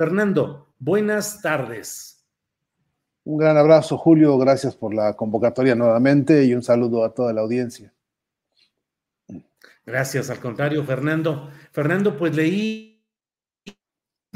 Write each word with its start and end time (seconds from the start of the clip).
Fernando, 0.00 0.72
buenas 0.78 1.42
tardes. 1.42 2.26
Un 3.22 3.36
gran 3.36 3.58
abrazo, 3.58 3.98
Julio. 3.98 4.38
Gracias 4.38 4.74
por 4.74 4.94
la 4.94 5.14
convocatoria 5.14 5.74
nuevamente 5.74 6.42
y 6.42 6.54
un 6.54 6.62
saludo 6.62 7.04
a 7.04 7.12
toda 7.12 7.34
la 7.34 7.42
audiencia. 7.42 7.92
Gracias, 9.84 10.30
al 10.30 10.40
contrario, 10.40 10.82
Fernando. 10.84 11.50
Fernando, 11.70 12.16
pues 12.16 12.34
leí 12.34 13.04
un 13.66 13.74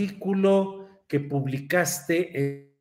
artículo 0.04 1.02
que 1.08 1.20
publicaste 1.20 2.38
en 2.38 2.76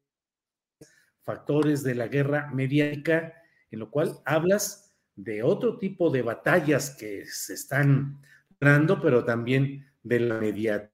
Factores 1.23 1.83
de 1.83 1.95
la 1.95 2.09
Guerra 2.09 2.51
Mediática, 2.53 3.33
en 3.71 3.79
lo 3.79 3.89
cual 3.91 4.19
hablas 4.25 4.93
de 5.15 5.41
otro 5.41 5.79
tipo 5.79 6.09
de 6.09 6.21
batallas 6.21 6.89
que 6.89 7.25
se 7.27 7.53
están 7.53 8.19
dando, 8.59 8.99
pero 8.99 9.23
también 9.23 9.89
de 10.03 10.19
la 10.19 10.37
mediática. 10.37 10.92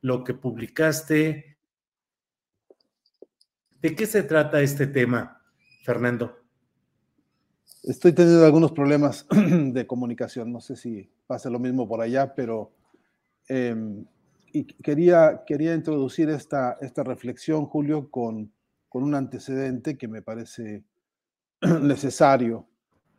Lo 0.00 0.24
que 0.24 0.34
publicaste. 0.34 1.58
¿De 3.80 3.94
qué 3.94 4.06
se 4.06 4.22
trata 4.22 4.60
este 4.60 4.86
tema, 4.86 5.42
Fernando? 5.84 6.38
Estoy 7.82 8.12
teniendo 8.12 8.44
algunos 8.44 8.72
problemas 8.72 9.26
de 9.30 9.86
comunicación, 9.86 10.52
no 10.52 10.60
sé 10.60 10.76
si 10.76 11.10
pasa 11.26 11.50
lo 11.50 11.58
mismo 11.58 11.88
por 11.88 12.00
allá, 12.00 12.34
pero 12.34 12.72
eh, 13.48 14.04
y 14.52 14.64
quería, 14.64 15.42
quería 15.46 15.74
introducir 15.74 16.30
esta, 16.30 16.78
esta 16.80 17.04
reflexión, 17.04 17.66
Julio, 17.66 18.10
con, 18.10 18.52
con 18.88 19.02
un 19.02 19.14
antecedente 19.14 19.98
que 19.98 20.08
me 20.08 20.22
parece 20.22 20.82
necesario. 21.82 22.66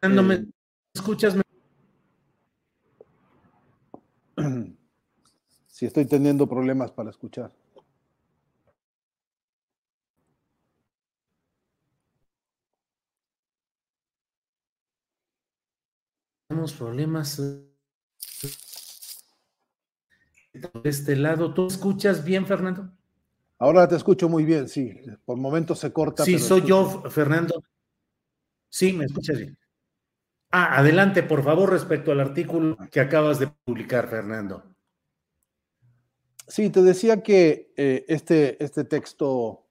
Me 0.02 0.34
eh, 0.34 0.46
escuchas. 0.94 1.36
Si 5.78 5.86
estoy 5.86 6.06
teniendo 6.06 6.50
problemas 6.50 6.90
para 6.92 7.12
escuchar. 7.12 7.52
tenemos 16.48 16.74
problemas 16.74 17.38
de 17.38 17.62
este 20.84 21.16
lado. 21.16 21.54
¿Tú 21.54 21.68
escuchas 21.68 22.26
bien, 22.26 22.48
Fernando? 22.48 22.92
Ahora 23.60 23.88
te 23.88 23.98
escucho 23.98 24.28
muy 24.28 24.46
bien, 24.46 24.68
sí. 24.68 25.00
Por 25.26 25.38
momentos 25.38 25.78
se 25.78 25.94
corta. 25.94 26.26
Sí, 26.26 26.40
soy 26.40 26.64
yo, 26.64 27.04
Fernando. 27.12 27.62
Sí, 28.68 28.94
me 28.94 29.06
escuchas 29.06 29.38
bien. 29.38 29.56
Ah, 30.50 30.80
adelante, 30.80 31.22
por 31.22 31.44
favor, 31.44 31.70
respecto 31.70 32.12
al 32.12 32.20
artículo 32.20 32.76
que 32.92 33.00
acabas 33.00 33.38
de 33.38 33.46
publicar, 33.64 34.08
Fernando. 34.08 34.77
Sí, 36.48 36.70
te 36.70 36.82
decía 36.82 37.22
que 37.22 37.74
eh, 37.76 38.06
este, 38.08 38.64
este 38.64 38.84
texto 38.86 39.68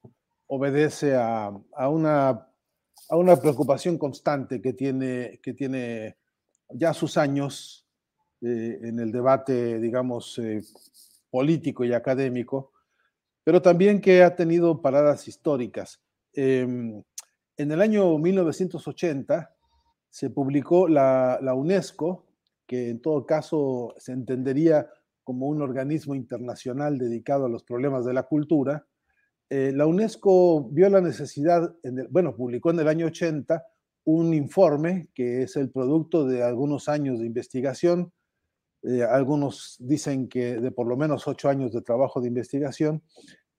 obedece 0.46 1.16
a, 1.16 1.50
a, 1.74 1.88
una, 1.88 2.48
a 3.08 3.16
una 3.16 3.36
preocupación 3.36 3.98
constante 3.98 4.60
que 4.60 4.72
tiene, 4.74 5.40
que 5.42 5.54
tiene 5.54 6.16
ya 6.70 6.92
sus 6.92 7.16
años 7.16 7.86
eh, 8.42 8.78
en 8.82 9.00
el 9.00 9.12
debate, 9.12 9.78
digamos, 9.80 10.38
eh, 10.38 10.62
político 11.30 11.84
y 11.84 11.94
académico, 11.94 12.72
pero 13.42 13.62
también 13.62 14.00
que 14.00 14.22
ha 14.22 14.36
tenido 14.36 14.82
paradas 14.82 15.26
históricas. 15.28 16.02
Em, 16.34 17.02
en 17.56 17.72
el 17.72 17.80
año 17.80 18.18
1980 18.18 19.54
se 20.10 20.30
publicó 20.30 20.88
la, 20.88 21.38
UNESCO, 21.54 22.26
que 22.66 22.90
en 22.90 23.00
todo 23.00 23.24
caso 23.24 23.94
se 23.98 24.12
entendería 24.12 24.90
como 25.26 25.48
un 25.48 25.60
organismo 25.60 26.14
internacional 26.14 26.98
dedicado 26.98 27.46
a 27.46 27.48
los 27.48 27.64
problemas 27.64 28.04
de 28.04 28.14
la 28.14 28.22
cultura. 28.22 28.86
Eh, 29.50 29.72
la 29.74 29.84
UNESCO 29.84 30.68
vio 30.70 30.88
la 30.88 31.00
necesidad, 31.00 31.74
bueno, 32.10 32.36
publicó 32.36 32.70
en 32.70 32.78
el 32.78 32.86
año 32.86 33.06
80 33.06 33.60
un 34.04 34.32
informe 34.34 35.08
que 35.12 35.42
es 35.42 35.56
el 35.56 35.72
producto 35.72 36.26
de 36.26 36.44
algunos 36.44 36.88
años 36.88 37.18
de 37.18 37.26
investigación. 37.26 38.12
Eh, 38.84 39.02
algunos 39.02 39.74
dicen 39.80 40.28
que 40.28 40.60
de 40.60 40.70
por 40.70 40.86
lo 40.86 40.96
menos 40.96 41.26
ocho 41.26 41.48
años 41.48 41.72
de 41.72 41.82
trabajo 41.82 42.20
de 42.20 42.28
investigación. 42.28 43.02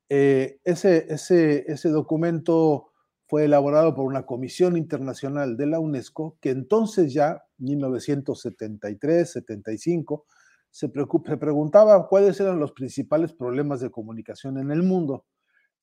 Eh, 0.08 0.60
ese, 0.64 1.06
ese, 1.10 1.70
ese 1.70 1.90
documento 1.90 2.94
fue 3.26 3.44
elaborado 3.44 3.94
por 3.94 4.06
una 4.06 4.26
comisión 4.26 4.78
internacional 4.78 5.58
de 5.58 5.66
la 5.66 5.82
UNESCO 5.82 6.38
que 6.40 6.52
entonces 6.52 7.12
ya, 7.12 7.44
1973, 7.58 9.30
75, 9.30 10.26
se, 10.72 10.90
preguntaba 10.90 12.08
cuáles 12.08 12.40
eran 12.40 12.60
los 12.60 12.72
principales 12.72 13.34
problemas 13.34 13.80
de 13.80 13.90
comunicación 13.90 14.58
en 14.58 14.72
el 14.72 14.84
mundo. 14.84 15.26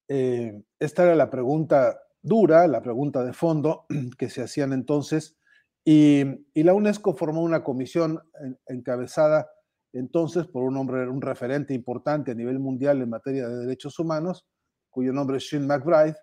Eh, 0.09 0.63
esta 0.79 1.05
era 1.05 1.15
la 1.15 1.31
pregunta 1.31 1.99
dura, 2.23 2.67
la 2.67 2.83
pregunta 2.83 3.25
de 3.25 3.33
fondo 3.33 3.87
que 4.19 4.31
se 4.31 4.43
hacían 4.43 4.73
entonces, 4.73 5.37
y, 5.85 6.25
la 6.55 6.73
UNESCO 6.73 7.15
formó 7.15 7.43
una 7.43 7.63
comisión 7.63 8.21
encabezada 8.67 9.51
entonces 9.93 10.47
por 10.47 10.65
un 10.65 10.77
hombre, 10.77 11.09
un 11.09 11.21
referente 11.21 11.75
importante 11.75 12.33
a 12.33 12.35
nivel 12.35 12.59
mundial 12.59 13.03
en 13.03 13.11
materia 13.11 13.49
de 13.49 13.59
derechos 13.59 13.99
humanos, 13.99 14.47
cuyo 14.91 15.13
nombre 15.13 15.37
es 15.37 15.49
Sean 15.49 15.67
McBride, 15.67 16.17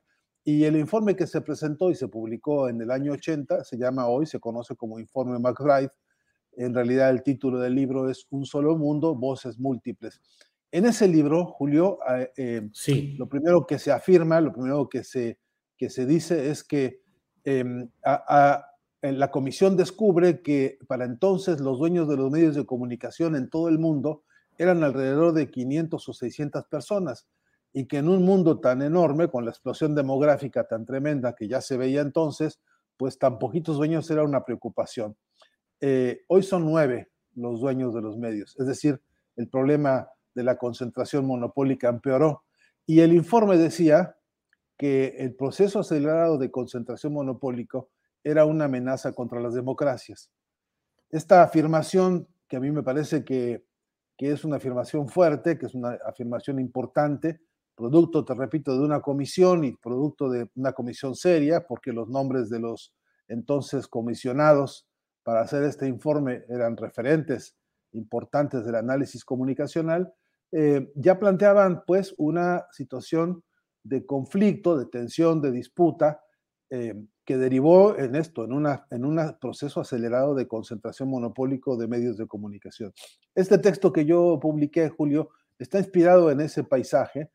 y 0.44 0.64
el 0.64 0.76
informe 0.76 1.16
que 1.16 1.28
se 1.28 1.42
presentó 1.42 1.92
y 1.92 1.96
se 1.96 2.08
publicó 2.08 2.68
en 2.68 2.82
el 2.82 2.90
año 2.90 3.14
80 3.14 3.64
se 3.64 3.78
llama 3.78 4.08
hoy, 4.08 4.26
se 4.26 4.40
conoce 4.40 4.76
como 4.76 5.00
Informe 5.00 5.38
McBride. 5.38 5.92
En 6.58 6.74
realidad 6.74 7.10
el 7.10 7.24
título 7.24 7.60
del 7.60 7.76
libro 7.76 8.10
es 8.10 8.28
Un 8.30 8.46
solo 8.46 8.78
mundo, 8.78 9.16
voces 9.16 9.58
múltiples. 9.60 10.22
En 10.72 10.86
ese 10.86 11.08
libro, 11.08 11.46
Julio, 11.46 12.00
eh, 12.10 12.32
eh, 12.38 12.70
sí. 12.74 13.16
lo 13.18 13.28
primero 13.28 13.66
que 13.66 13.80
se 13.80 13.92
afirma, 13.92 14.40
lo 14.40 14.54
primero 14.54 14.88
que 14.88 15.04
se 15.04 15.38
que 15.82 15.90
se 15.90 16.06
dice 16.06 16.52
es 16.52 16.64
que 16.64 17.02
em, 17.44 17.90
la 18.04 19.32
comisión 19.32 19.76
descubre 19.76 20.44
que 20.44 20.78
para 20.88 21.06
entonces 21.06 21.60
los 21.60 21.80
dueños 21.80 22.08
de 22.08 22.18
los 22.18 22.30
medios 22.30 22.54
de 22.54 22.68
comunicación 22.68 23.36
en 23.36 23.50
todo 23.50 23.68
el 23.68 23.80
mundo 23.80 24.22
eran 24.60 24.84
alrededor 24.84 25.34
de 25.34 25.50
500 25.50 26.08
o 26.08 26.14
600 26.14 26.66
personas 26.66 27.26
y 27.74 27.88
que 27.88 27.98
en 27.98 28.10
un 28.10 28.24
mundo 28.24 28.60
tan 28.60 28.84
enorme, 28.84 29.28
con 29.28 29.44
la 29.44 29.50
explosión 29.50 29.96
demográfica 29.96 30.68
tan 30.68 30.86
tremenda 30.86 31.34
que 31.34 31.48
ya 31.48 31.62
se 31.62 31.78
veía 31.78 32.02
entonces, 32.02 32.60
pues 32.96 33.18
tan 33.18 33.40
poquitos 33.40 33.78
dueños 33.78 34.08
era 34.12 34.24
una 34.24 34.46
preocupación. 34.46 35.18
Eh, 35.82 36.24
hoy 36.28 36.44
son 36.44 36.66
nueve 36.66 37.10
los 37.36 37.60
dueños 37.60 37.94
de 37.94 38.02
los 38.02 38.18
medios, 38.18 38.56
es 38.60 38.68
decir, 38.68 39.02
el 39.36 39.50
problema 39.50 40.10
de 40.36 40.44
la 40.44 40.58
concentración 40.58 41.26
monopólica 41.26 41.90
empeoró. 41.90 42.44
Y 42.86 43.00
el 43.00 43.14
informe 43.14 43.58
decía 43.58 44.16
que 44.78 45.16
el 45.20 45.36
proceso 45.36 45.80
acelerado 45.80 46.38
de 46.38 46.52
concentración 46.52 47.14
monopólico 47.14 47.90
era 48.24 48.46
una 48.46 48.66
amenaza 48.66 49.14
contra 49.14 49.40
las 49.40 49.54
democracias. 49.54 50.32
Esta 51.10 51.44
afirmación, 51.44 52.28
que 52.48 52.58
a 52.58 52.60
mí 52.60 52.72
me 52.72 52.84
parece 52.84 53.24
que, 53.24 53.66
que 54.18 54.32
es 54.32 54.46
una 54.46 54.58
afirmación 54.58 55.08
fuerte, 55.10 55.58
que 55.58 55.66
es 55.66 55.74
una 55.74 55.98
afirmación 56.06 56.60
importante, 56.60 57.42
producto, 57.76 58.24
te 58.24 58.34
repito, 58.34 58.78
de 58.78 58.84
una 58.84 59.02
comisión 59.02 59.64
y 59.64 59.76
producto 59.76 60.30
de 60.30 60.50
una 60.56 60.74
comisión 60.74 61.16
seria, 61.16 61.66
porque 61.66 61.92
los 61.92 62.10
nombres 62.10 62.50
de 62.50 62.60
los 62.60 62.94
entonces 63.28 63.88
comisionados 63.88 64.88
para 65.24 65.42
hacer 65.42 65.64
este 65.64 65.88
informe 65.88 66.44
eran 66.50 66.78
referentes 66.78 67.56
importantes 67.94 68.66
del 68.66 68.76
análisis 68.76 69.24
comunicacional, 69.26 70.14
eh, 70.52 70.92
ya 70.96 71.20
planteaban 71.20 71.84
pues 71.86 72.14
una 72.18 72.66
situación 72.72 73.44
de 73.84 74.06
conflicto, 74.06 74.78
de 74.78 74.86
tensión, 74.86 75.42
de 75.42 75.52
disputa, 75.52 76.22
eh, 76.70 76.96
que 77.26 77.38
derivó 77.38 77.98
en 77.98 78.16
esto, 78.16 78.46
en, 78.46 79.06
un 79.06 79.38
proceso 79.40 79.82
acelerado 79.82 80.34
de 80.36 80.48
concentración 80.48 81.10
monopólico 81.10 81.78
de 81.78 81.88
medios 81.88 82.18
de 82.18 82.28
comunicación. 82.28 82.94
Este 83.36 83.58
texto 83.58 83.94
que 83.94 84.06
yo 84.06 84.40
publiqué, 84.42 84.90
Julio, 84.90 85.30
está 85.60 85.78
inspirado 85.78 86.32
en 86.32 86.42
ese 86.42 86.64
paisaje, 86.64 87.30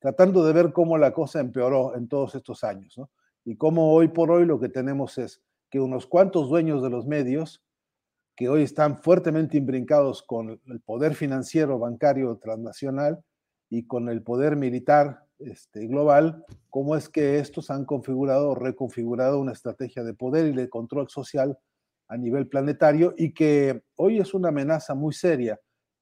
tratando 0.00 0.44
de 0.44 0.52
ver 0.52 0.72
cómo 0.72 0.98
la 0.98 1.12
cosa 1.12 1.40
empeoró 1.40 1.94
en 1.94 2.08
todos 2.08 2.34
estos 2.34 2.64
años, 2.64 3.00
Y 3.44 3.56
cómo 3.56 3.92
hoy 3.94 4.08
por 4.08 4.30
hoy 4.30 4.44
lo 4.44 4.58
que 4.60 4.68
tenemos 4.68 5.16
es 5.18 5.42
que 5.70 5.80
unos 5.80 6.06
cuantos 6.06 6.48
dueños 6.48 6.82
de 6.82 6.90
los 6.90 7.06
medios, 7.06 7.62
que 8.36 8.48
hoy 8.48 8.62
están 8.62 9.02
fuertemente 9.02 9.56
imbrincados 9.56 10.22
con 10.22 10.60
el 10.66 10.80
poder 10.80 11.14
financiero 11.14 11.78
bancario 11.78 12.36
transnacional 12.36 13.22
y 13.68 13.86
con 13.86 14.08
el 14.08 14.22
poder 14.22 14.56
militar 14.56 15.24
este, 15.38 15.86
global, 15.86 16.44
cómo 16.70 16.96
es 16.96 17.08
que 17.08 17.38
estos 17.38 17.70
han 17.70 17.84
configurado 17.84 18.50
o 18.50 18.54
reconfigurado 18.54 19.40
una 19.40 19.52
estrategia 19.52 20.02
de 20.04 20.14
poder 20.14 20.46
y 20.46 20.52
de 20.52 20.68
control 20.68 21.08
social 21.08 21.58
a 22.08 22.16
nivel 22.16 22.48
planetario 22.48 23.14
y 23.16 23.32
que 23.32 23.82
hoy 23.96 24.18
es 24.18 24.34
una 24.34 24.48
amenaza 24.48 24.94
muy 24.94 25.12
seria, 25.12 25.60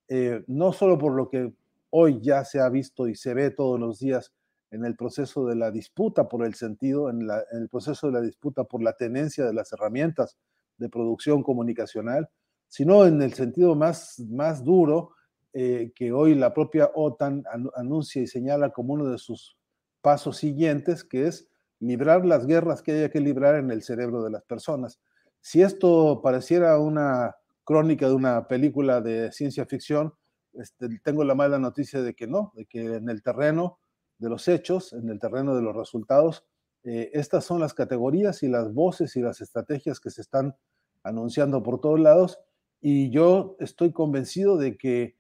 eh, 0.09 0.43
no 0.47 0.73
solo 0.73 0.97
por 0.97 1.13
lo 1.13 1.29
que 1.29 1.53
hoy 1.91 2.21
ya 2.21 2.45
se 2.45 2.61
ha 2.61 2.69
visto 2.69 3.09
y 3.09 3.15
se 3.15 3.35
ve 3.35 3.51
todos 3.51 3.81
los 3.81 3.99
días 3.99 4.33
en 4.71 4.85
el 4.85 4.97
proceso 4.97 5.47
de 5.47 5.57
la 5.57 5.71
disputa 5.71 6.29
por 6.29 6.45
el 6.45 6.55
sentido, 6.55 7.09
en, 7.09 7.29
el 7.53 7.69
proceso 7.69 8.09
de 8.09 8.13
la 8.15 8.21
disputa 8.21 8.65
por 8.65 8.83
la 8.83 8.95
tenencia 8.95 9.45
de 9.45 9.55
las 9.55 9.73
herramientas 9.73 10.37
de 10.77 10.89
producción 10.89 11.43
comunicacional, 11.43 12.29
sino 12.69 13.07
en 13.07 13.23
el 13.23 13.33
sentido 13.33 13.75
más, 13.75 14.19
más 14.29 14.65
duro 14.65 15.13
eh, 15.53 15.93
que 15.95 16.13
hoy 16.13 16.35
la 16.35 16.53
propia 16.53 16.91
OTAN 16.95 17.45
anuncia 17.77 18.21
y 18.21 18.27
señala 18.27 18.71
como 18.71 18.95
uno 18.95 19.09
de 19.09 19.19
sus 19.19 19.57
pasos 20.03 20.37
siguientes, 20.37 21.05
que 21.05 21.27
es 21.29 21.49
librar 21.81 22.27
las 22.27 22.47
guerras 22.47 22.83
que 22.83 22.93
haya 22.93 23.11
que 23.11 23.21
librar 23.21 23.55
en 23.55 23.71
el 23.71 23.83
cerebro 23.83 24.23
de 24.23 24.31
las 24.31 24.43
personas. 24.45 25.01
Si 25.41 25.63
esto 25.63 26.21
pareciera 26.23 26.79
una 26.79 27.37
crónica 27.65 28.09
de 28.09 28.15
una 28.15 28.49
película 28.49 29.01
de 29.01 29.33
ciencia 29.33 29.67
ficción, 29.67 30.13
este, 30.55 30.89
tengo 31.03 31.25
la 31.25 31.35
mala 31.35 31.59
noticia 31.59 32.03
de 32.03 32.15
que 32.15 32.27
no, 32.27 32.53
de 32.55 32.67
que 32.67 32.97
en 32.97 33.09
el 33.09 33.23
terreno 33.23 33.79
de 34.19 34.29
los 34.29 34.49
hechos, 34.49 34.93
en 34.93 35.09
el 35.09 35.19
terreno 35.19 35.55
de 35.55 35.63
los 35.63 35.77
resultados, 35.77 36.45
eh, 36.85 37.11
estas 37.13 37.45
son 37.45 37.61
las 37.61 37.75
categorías 37.75 38.43
y 38.43 38.49
las 38.49 38.73
voces 38.73 39.17
y 39.17 39.21
las 39.21 39.41
estrategias 39.41 40.01
que 40.01 40.11
se 40.11 40.21
están 40.21 40.55
anunciando 41.03 41.63
por 41.63 41.81
todos 41.81 42.01
lados 42.01 42.39
y 42.81 43.11
yo 43.11 43.57
estoy 43.59 43.93
convencido 43.93 44.57
de 44.57 44.77
que 44.77 45.17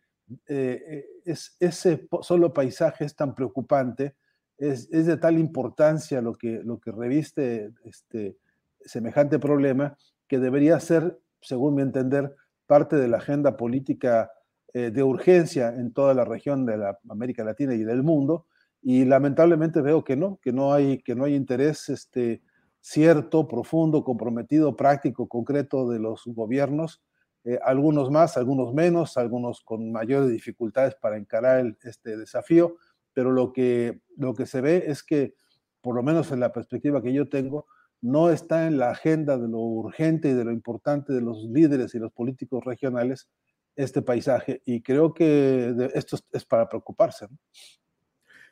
eh, 0.46 0.82
eh, 0.88 1.06
es, 1.24 1.56
ese 1.60 2.08
solo 2.22 2.52
paisaje 2.52 3.04
es 3.04 3.14
tan 3.16 3.34
preocupante, 3.34 4.14
es, 4.58 4.88
de 4.90 5.16
tal 5.16 5.38
importancia 5.38 6.20
lo 6.20 6.34
que, 6.34 6.60
lo 6.64 6.78
que 6.78 6.90
reviste 6.90 7.72
este 7.84 8.36
semejante 8.80 9.38
problema, 9.38 9.96
que 10.28 10.38
debería 10.38 10.80
ser, 10.80 11.18
según 11.40 11.74
mi 11.74 11.82
entender, 11.82 12.34
parte 12.66 12.96
de 12.96 13.08
la 13.08 13.18
agenda 13.18 13.56
política 13.56 14.30
eh, 14.72 14.90
de 14.90 15.02
urgencia 15.02 15.68
en 15.68 15.92
toda 15.92 16.14
la 16.14 16.24
región 16.24 16.66
de 16.66 16.76
la 16.76 16.98
América 17.08 17.44
Latina 17.44 17.74
y 17.74 17.84
del 17.84 18.02
mundo. 18.02 18.46
Y 18.88 19.04
lamentablemente 19.04 19.80
veo 19.80 20.04
que 20.04 20.14
no, 20.14 20.38
que 20.40 20.52
no 20.52 20.72
hay, 20.72 20.98
que 20.98 21.16
no 21.16 21.24
hay 21.24 21.34
interés 21.34 21.88
este, 21.88 22.40
cierto, 22.80 23.48
profundo, 23.48 24.04
comprometido, 24.04 24.76
práctico, 24.76 25.26
concreto 25.26 25.88
de 25.88 25.98
los 25.98 26.22
gobiernos 26.24 27.02
eh, 27.42 27.58
algunos 27.64 28.12
más, 28.12 28.36
algunos 28.36 28.72
menos, 28.74 29.16
algunos 29.16 29.60
con 29.62 29.90
mayores 29.90 30.30
dificultades 30.30 30.94
para 30.94 31.16
encarar 31.16 31.76
este 31.82 32.16
desafío, 32.16 32.76
pero 33.12 33.32
lo 33.32 33.52
que, 33.52 34.02
lo 34.16 34.34
que 34.34 34.46
se 34.46 34.60
ve 34.60 34.84
es 34.86 35.02
que, 35.02 35.34
por 35.80 35.96
lo 35.96 36.04
menos 36.04 36.30
en 36.30 36.38
la 36.38 36.52
perspectiva 36.52 37.02
que 37.02 37.12
yo 37.12 37.28
tengo, 37.28 37.66
no 38.00 38.30
está 38.30 38.68
en 38.68 38.78
la 38.78 38.90
agenda 38.90 39.36
de 39.36 39.48
lo 39.48 39.58
urgente 39.58 40.28
y 40.28 40.34
de 40.34 40.44
lo 40.44 40.52
importante 40.52 41.12
de 41.12 41.22
los 41.22 41.42
líderes 41.42 41.92
y 41.96 41.98
los 41.98 42.12
políticos 42.12 42.64
regionales 42.64 43.28
este 43.74 44.00
paisaje. 44.00 44.62
Y 44.64 44.80
creo 44.80 45.12
que 45.12 45.90
esto 45.92 46.18
es 46.30 46.44
para 46.44 46.68
preocuparse. 46.68 47.26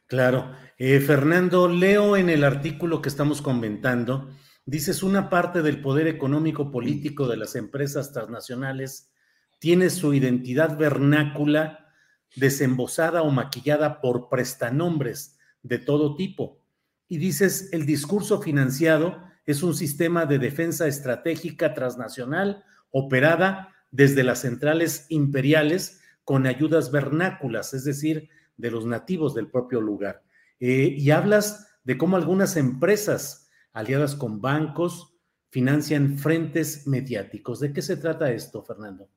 Claro. 0.06 0.53
Eh, 0.79 1.01
Fernando, 1.01 1.69
leo 1.69 2.17
en 2.17 2.29
el 2.29 2.45
artículo 2.45 3.01
que 3.01 3.09
estamos 3.09 3.41
comentando 3.43 4.29
Dices, 4.67 5.03
una 5.03 5.29
parte 5.29 5.61
del 5.61 5.83
poder 5.83 6.06
económico 6.06 6.71
político 6.71 7.29
de 7.29 7.37
las 7.37 7.55
empresas 7.55 8.12
transnacionales 8.12 9.11
tiene 9.59 9.91
su 9.91 10.15
identidad 10.15 10.79
vernácula 10.79 11.91
desembosada 12.35 13.23
o 13.23 13.31
maquillada 13.31 14.01
por 14.01 14.31
prestanombres 14.31 15.37
de 15.62 15.79
todo 15.79 16.17
tipo. 16.17 16.62
Y 17.09 17.19
dices, 17.19 17.69
el 17.73 17.85
discurso 17.85 18.41
financiado 18.41 19.23
es 19.45 19.62
un 19.62 19.75
sistema 19.75 20.25
de 20.25 20.39
defensa 20.39 20.87
estratégica 20.87 21.75
transnacional 21.75 22.65
operada 22.91 23.75
desde 23.91 24.25
las 24.25 24.41
centrales 24.41 25.05
imperiales 25.11 26.00
con 26.25 26.47
ayudas 26.47 26.91
vernáculas, 26.91 27.75
es 27.75 27.85
decir, 27.85 28.31
de 28.56 28.71
los 28.71 28.87
nativos 28.87 29.35
del 29.35 29.51
propio 29.51 29.81
lugar. 29.81 30.23
Eh, 30.61 30.95
y 30.97 31.11
hablas 31.11 31.69
de 31.85 31.99
cómo 31.99 32.17
algunas 32.17 32.56
empresas 32.56 33.49
aliadas 33.73 34.15
con 34.15 34.41
bancos, 34.41 35.15
financian 35.51 36.19
frentes 36.19 36.87
mediáticos. 36.87 37.61
¿De 37.61 37.73
qué 37.73 37.83
se 37.83 37.97
trata 37.97 38.33
esto, 38.33 38.62
Fernando? 38.62 39.09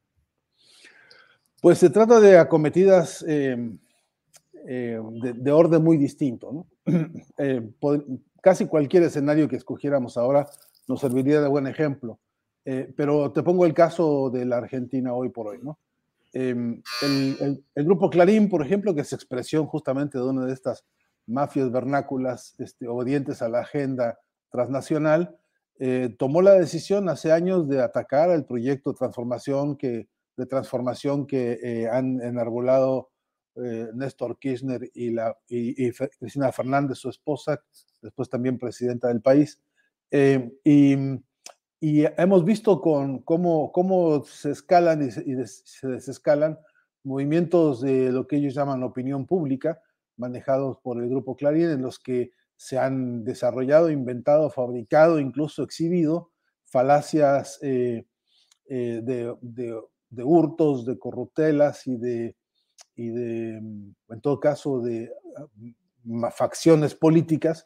Pues 1.61 1.79
se 1.79 1.89
trata 1.89 2.19
de 2.19 2.37
acometidas 2.37 3.23
em, 3.27 3.77
em, 4.65 5.19
de, 5.19 5.51
orden 5.51 5.83
muy 5.83 5.97
distinto. 5.97 6.67
Eh, 7.39 7.61
casi 8.41 8.65
cualquier 8.65 9.03
escenario 9.03 9.47
que 9.47 9.57
escogiéramos 9.57 10.17
ahora 10.17 10.47
nos 10.87 11.01
serviría 11.01 11.41
de 11.41 11.47
buen 11.47 11.67
ejemplo. 11.67 12.19
Eh, 12.65 12.91
pero 12.95 13.31
te 13.31 13.43
pongo 13.43 13.65
el 13.65 13.73
caso 13.73 14.29
de 14.29 14.45
la 14.45 14.57
Argentina 14.57 15.13
hoy 15.13 15.29
por 15.29 15.47
hoy. 15.47 15.59
¿no? 15.61 15.79
Em, 16.39 16.83
el, 17.01 17.63
grupo 17.73 18.11
Clarín, 18.11 18.47
por 18.47 18.63
ejemplo, 18.63 18.93
que 18.93 19.01
es 19.01 19.11
expresión 19.11 19.65
justamente 19.65 20.19
de 20.19 20.23
una 20.23 20.45
de 20.45 20.53
estas 20.53 20.85
mafias 21.25 21.71
vernáculas 21.71 22.53
este, 22.59 22.87
obedientes 22.87 23.41
a 23.41 23.49
la 23.49 23.61
agenda 23.61 24.19
transnacional, 24.51 25.35
eh, 25.79 26.15
tomó 26.19 26.43
la 26.43 26.53
decisión 26.53 27.09
hace 27.09 27.31
años 27.31 27.67
de 27.67 27.81
atacar 27.81 28.29
el 28.29 28.45
proyecto 28.45 28.91
de 28.91 28.97
transformación 30.45 31.25
que, 31.25 31.59
eh, 31.63 31.89
han 31.91 32.21
enarbolado 32.21 33.09
eh, 33.55 33.87
Néstor 33.95 34.37
Kirchner 34.37 34.91
y, 34.93 35.09
la, 35.09 35.35
y, 35.47 35.91
Cristina 36.19 36.51
Fernández, 36.51 36.99
su 36.99 37.09
esposa, 37.09 37.63
después 37.99 38.29
también 38.29 38.59
presidenta 38.59 39.07
del 39.07 39.21
país. 39.21 39.59
Y, 40.11 40.95
y, 41.79 42.03
hemos 42.17 42.43
visto 42.43 42.81
con 42.81 43.19
cómo, 43.19 43.71
cómo 43.71 44.23
se 44.23 44.51
escalan 44.51 45.03
y, 45.03 45.11
se 45.11 45.87
desescalan 45.87 46.59
movimientos 47.03 47.81
de 47.81 48.11
lo 48.11 48.27
que 48.27 48.37
ellos 48.37 48.53
llaman 48.53 48.83
opinión 48.83 49.25
pública, 49.25 49.81
manejados 50.17 50.77
por 50.79 51.01
el 51.01 51.09
grupo 51.09 51.35
Clarín, 51.35 51.69
en 51.69 51.81
los 51.81 51.99
que 51.99 52.31
se 52.55 52.77
han 52.77 53.23
desarrollado, 53.23 53.89
inventado, 53.89 54.49
fabricado, 54.49 55.19
incluso 55.19 55.63
exhibido 55.63 56.31
falacias 56.67 57.59
eh, 57.61 58.05
eh, 58.69 59.01
de, 59.03 60.23
hurtos, 60.23 60.85
de 60.85 60.99
corruptelas 60.99 61.87
y 61.87 61.97
de, 61.97 62.35
y 62.95 63.09
de, 63.09 63.57
en 63.57 64.21
todo 64.21 64.39
caso, 64.39 64.81
de 64.81 65.11
ah, 65.37 66.31
facciones 66.31 66.93
políticas 66.93 67.65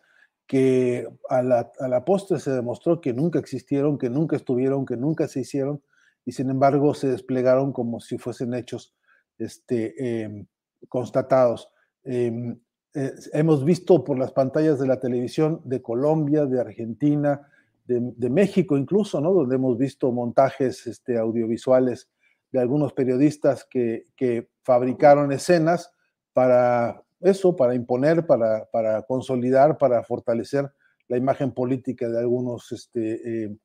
que 0.51 1.07
a 1.29 1.41
la, 1.41 1.71
a 1.79 2.03
postre 2.03 2.37
se 2.37 2.51
demostró 2.51 2.99
que 2.99 3.13
nunca 3.13 3.39
existieron, 3.39 3.97
que 3.97 4.09
nunca 4.09 4.35
estuvieron, 4.35 4.85
que 4.85 4.97
nunca 4.97 5.29
se 5.29 5.39
hicieron, 5.39 5.81
y 6.25 6.33
sin 6.33 6.49
embargo 6.49 6.93
se 6.93 7.07
desplegaron 7.07 7.71
como 7.71 8.01
si 8.01 8.17
fuesen 8.17 8.53
hechos 8.53 8.93
este, 9.37 10.23
em, 10.23 10.45
constatados. 10.89 11.69
Em, 12.03 12.59
eh, 12.93 13.13
hemos 13.31 13.63
visto 13.63 14.03
por 14.03 14.19
las 14.19 14.33
pantallas 14.33 14.77
de 14.77 14.87
la 14.87 14.99
televisión 14.99 15.61
de 15.63 15.81
Colombia, 15.81 16.45
de 16.45 16.59
Argentina, 16.59 17.47
de, 17.85 18.29
México 18.29 18.75
incluso, 18.75 19.21
¿no? 19.21 19.31
Donde 19.31 19.55
hemos 19.55 19.77
visto 19.77 20.11
montajes 20.11 20.85
este, 20.85 21.17
audiovisuales 21.17 22.09
de 22.51 22.59
algunos 22.59 22.91
periodistas 22.91 23.65
que, 23.69 24.03
fabricaron 24.63 25.31
escenas 25.31 25.93
para 26.33 27.05
eso, 27.21 27.55
para 27.55 27.75
imponer, 27.75 28.25
para, 28.25 28.65
para, 28.71 29.01
consolidar, 29.03 29.77
para 29.77 30.03
fortalecer 30.03 30.69
la 31.07 31.17
imagen 31.17 31.51
política 31.51 32.09
de 32.09 32.19
algunos 32.19 32.71
este, 32.71 33.43
eh, 33.43 33.57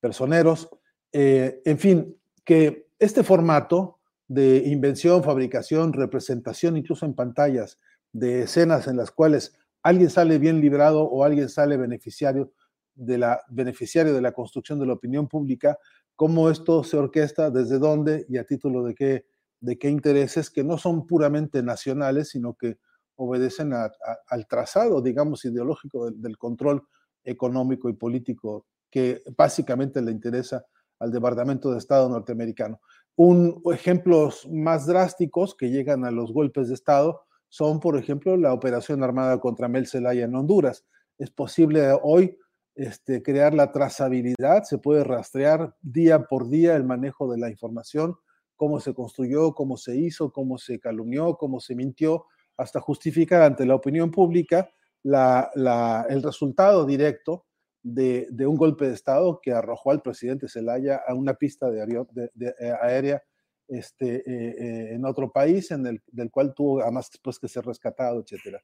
personeros. 0.00 0.68
Eh, 1.12 1.60
en 1.64 1.78
fin, 1.78 2.16
que 2.44 2.88
este 2.98 3.22
formato 3.22 3.98
de 4.26 4.64
invención, 4.66 5.22
fabricación, 5.22 5.92
representación, 5.92 6.76
incluso 6.76 7.06
en 7.06 7.14
pantallas, 7.14 7.78
de 8.12 8.42
escenas 8.42 8.86
en 8.86 8.96
las 8.96 9.10
cuales 9.10 9.54
alguien 9.82 10.10
sale 10.10 10.38
bien 10.38 10.60
librado 10.60 11.02
o 11.02 11.24
alguien 11.24 11.48
sale 11.48 11.76
beneficiario 11.76 12.52
de 12.94 13.18
la, 13.18 13.40
beneficiario 13.48 14.12
de 14.12 14.20
la 14.20 14.32
construcción 14.32 14.78
de 14.78 14.86
la 14.86 14.94
opinión 14.94 15.28
pública, 15.28 15.78
cómo 16.16 16.50
esto 16.50 16.82
se 16.82 16.96
orquesta, 16.96 17.50
desde 17.50 17.78
dónde 17.78 18.26
y 18.28 18.38
a 18.38 18.44
título 18.44 18.82
de 18.82 18.94
qué, 18.94 19.26
de 19.60 19.78
qué 19.78 19.88
intereses 19.88 20.50
que 20.50 20.64
no 20.64 20.78
son 20.78 21.06
puramente 21.06 21.62
nacionales, 21.62 22.30
sino 22.30 22.54
que 22.54 22.78
obedecen 23.18 23.72
al 23.72 24.46
trazado, 24.46 25.02
digamos, 25.02 25.44
ideológico 25.44 26.10
del, 26.10 26.38
control 26.38 26.84
económico 27.24 27.88
y 27.88 27.92
político 27.94 28.66
que 28.90 29.22
básicamente 29.36 30.00
le 30.00 30.12
interesa 30.12 30.64
al 31.00 31.10
Departamento 31.10 31.72
de 31.72 31.78
Estado 31.78 32.08
norteamericano. 32.08 32.80
Un, 33.16 33.60
ejemplos 33.72 34.48
más 34.48 34.86
drásticos 34.86 35.56
que 35.56 35.70
llegan 35.70 36.04
a 36.04 36.12
los 36.12 36.32
golpes 36.32 36.68
de 36.68 36.74
Estado 36.74 37.22
son, 37.48 37.80
por 37.80 37.98
ejemplo, 37.98 38.36
la 38.36 38.52
operación 38.52 39.02
armada 39.02 39.40
contra 39.40 39.68
Mel 39.68 39.88
Zelaya 39.88 40.24
en 40.24 40.36
Honduras. 40.36 40.84
Es 41.18 41.30
posible 41.30 41.90
hoy 42.02 42.38
este, 42.76 43.20
crear 43.20 43.52
la 43.52 43.72
trazabilidad, 43.72 44.62
se 44.62 44.78
puede 44.78 45.02
rastrear 45.02 45.74
día 45.82 46.22
por 46.22 46.48
día 46.48 46.76
el 46.76 46.84
manejo 46.84 47.28
de 47.28 47.38
la 47.38 47.50
información, 47.50 48.14
cómo 48.54 48.78
se 48.78 48.94
construyó, 48.94 49.54
cómo 49.54 49.76
se 49.76 49.96
hizo, 49.96 50.30
cómo 50.30 50.56
se 50.56 50.78
calumnió, 50.78 51.34
cómo 51.34 51.58
se 51.58 51.74
mintió, 51.74 52.26
hasta 52.58 52.80
justificar 52.80 53.40
ante 53.42 53.64
la 53.64 53.76
opinión 53.76 54.10
pública 54.10 54.70
el 55.04 56.22
resultado 56.22 56.84
directo 56.84 57.46
de, 57.82 58.46
un 58.46 58.56
golpe 58.56 58.88
de 58.88 58.94
Estado 58.94 59.40
que 59.40 59.52
arrojó 59.52 59.92
al 59.92 60.02
presidente 60.02 60.48
Zelaya 60.48 61.00
a 61.06 61.14
una 61.14 61.34
pista 61.34 61.70
de, 61.70 62.30
eh, 62.40 62.72
aérea 62.82 63.22
este, 63.68 64.16
eh, 64.16 64.56
eh, 64.58 64.94
en 64.94 65.04
otro 65.04 65.30
país, 65.30 65.70
en 65.70 65.86
el, 65.86 66.02
del 66.06 66.30
cual 66.30 66.54
tuvo 66.54 66.82
además 66.82 67.08
después 67.10 67.38
que 67.38 67.48
ser 67.48 67.64
rescatado, 67.64 68.22
etc. 68.26 68.58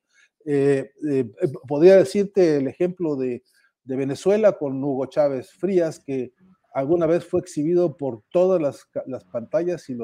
podría 1.69 1.97
decirte 1.97 2.57
el 2.57 2.69
ejemplo 2.69 3.17
de, 3.17 3.43
Venezuela 3.87 4.53
con 4.53 4.83
Hugo 4.83 5.05
Chávez 5.07 5.53
Frías, 5.53 6.01
que 6.01 6.33
alguna 6.73 7.05
vez 7.05 7.23
fue 7.27 7.41
exhibido 7.41 7.99
por 7.99 8.23
todas 8.31 8.59
las, 8.59 9.25
pantallas 9.27 9.91
y, 9.91 9.95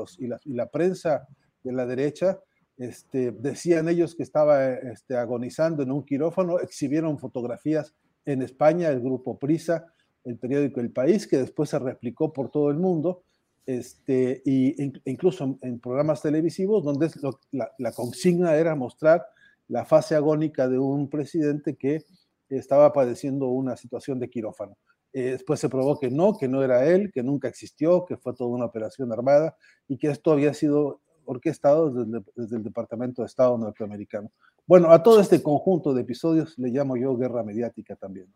la, 0.44 0.66
prensa 0.66 1.26
de 1.62 1.72
la 1.72 1.86
derecha. 1.86 2.38
Este, 2.80 3.30
decían 3.30 3.90
ellos 3.90 4.14
que 4.14 4.22
estaba 4.22 4.72
este, 4.72 5.14
agonizando 5.14 5.82
en 5.82 5.92
un 5.92 6.02
quirófano, 6.02 6.60
exhibieron 6.60 7.18
fotografías 7.18 7.94
en 8.24 8.40
España, 8.40 8.88
el 8.88 9.00
grupo 9.00 9.38
Prisa, 9.38 9.92
el 10.24 10.38
periódico 10.38 10.80
El 10.80 10.90
País, 10.90 11.26
que 11.26 11.36
después 11.36 11.68
se 11.68 11.78
replicó 11.78 12.32
por 12.32 12.50
todo 12.50 12.70
el 12.70 12.78
mundo, 12.78 13.22
este, 13.66 14.40
y 14.46 14.74
incluso 15.04 15.58
en, 15.60 15.78
programas 15.78 16.22
televisivos 16.22 16.82
donde 16.82 17.10
la, 17.52 17.92
consigna 17.92 18.54
era 18.56 18.74
mostrar 18.74 19.26
la 19.68 19.84
fase 19.84 20.14
agónica 20.14 20.66
de 20.66 20.78
un 20.78 21.10
presidente 21.10 21.76
que 21.76 22.02
estaba 22.48 22.94
padeciendo 22.94 23.48
una 23.48 23.76
situación 23.76 24.18
de 24.18 24.30
quirófano. 24.30 24.78
Eh, 25.12 25.32
después 25.32 25.60
se 25.60 25.68
probó 25.68 26.00
que 26.00 26.10
no, 26.10 26.38
que 26.38 26.48
no 26.48 26.62
era 26.62 26.86
él, 26.86 27.12
que 27.12 27.22
nunca 27.22 27.48
existió, 27.48 28.06
que 28.06 28.16
fue 28.16 28.32
toda 28.32 28.48
una 28.48 28.64
operación 28.64 29.12
armada 29.12 29.54
y 29.86 29.98
que 29.98 30.08
esto 30.08 30.32
había 30.32 30.54
sido 30.54 31.02
orquestado 31.24 31.90
desde, 31.90 32.24
desde 32.34 32.56
el 32.56 32.62
Departamento 32.62 33.22
de 33.22 33.26
Estado 33.26 33.56
norteamericano. 33.58 34.30
Bueno, 34.66 34.90
a 34.90 35.02
todo 35.02 35.20
este 35.20 35.42
conjunto 35.42 35.92
de 35.94 36.02
episodios 36.02 36.58
le 36.58 36.68
llamo 36.68 36.96
yo 36.96 37.16
guerra 37.16 37.42
mediática 37.42 37.96
también. 37.96 38.26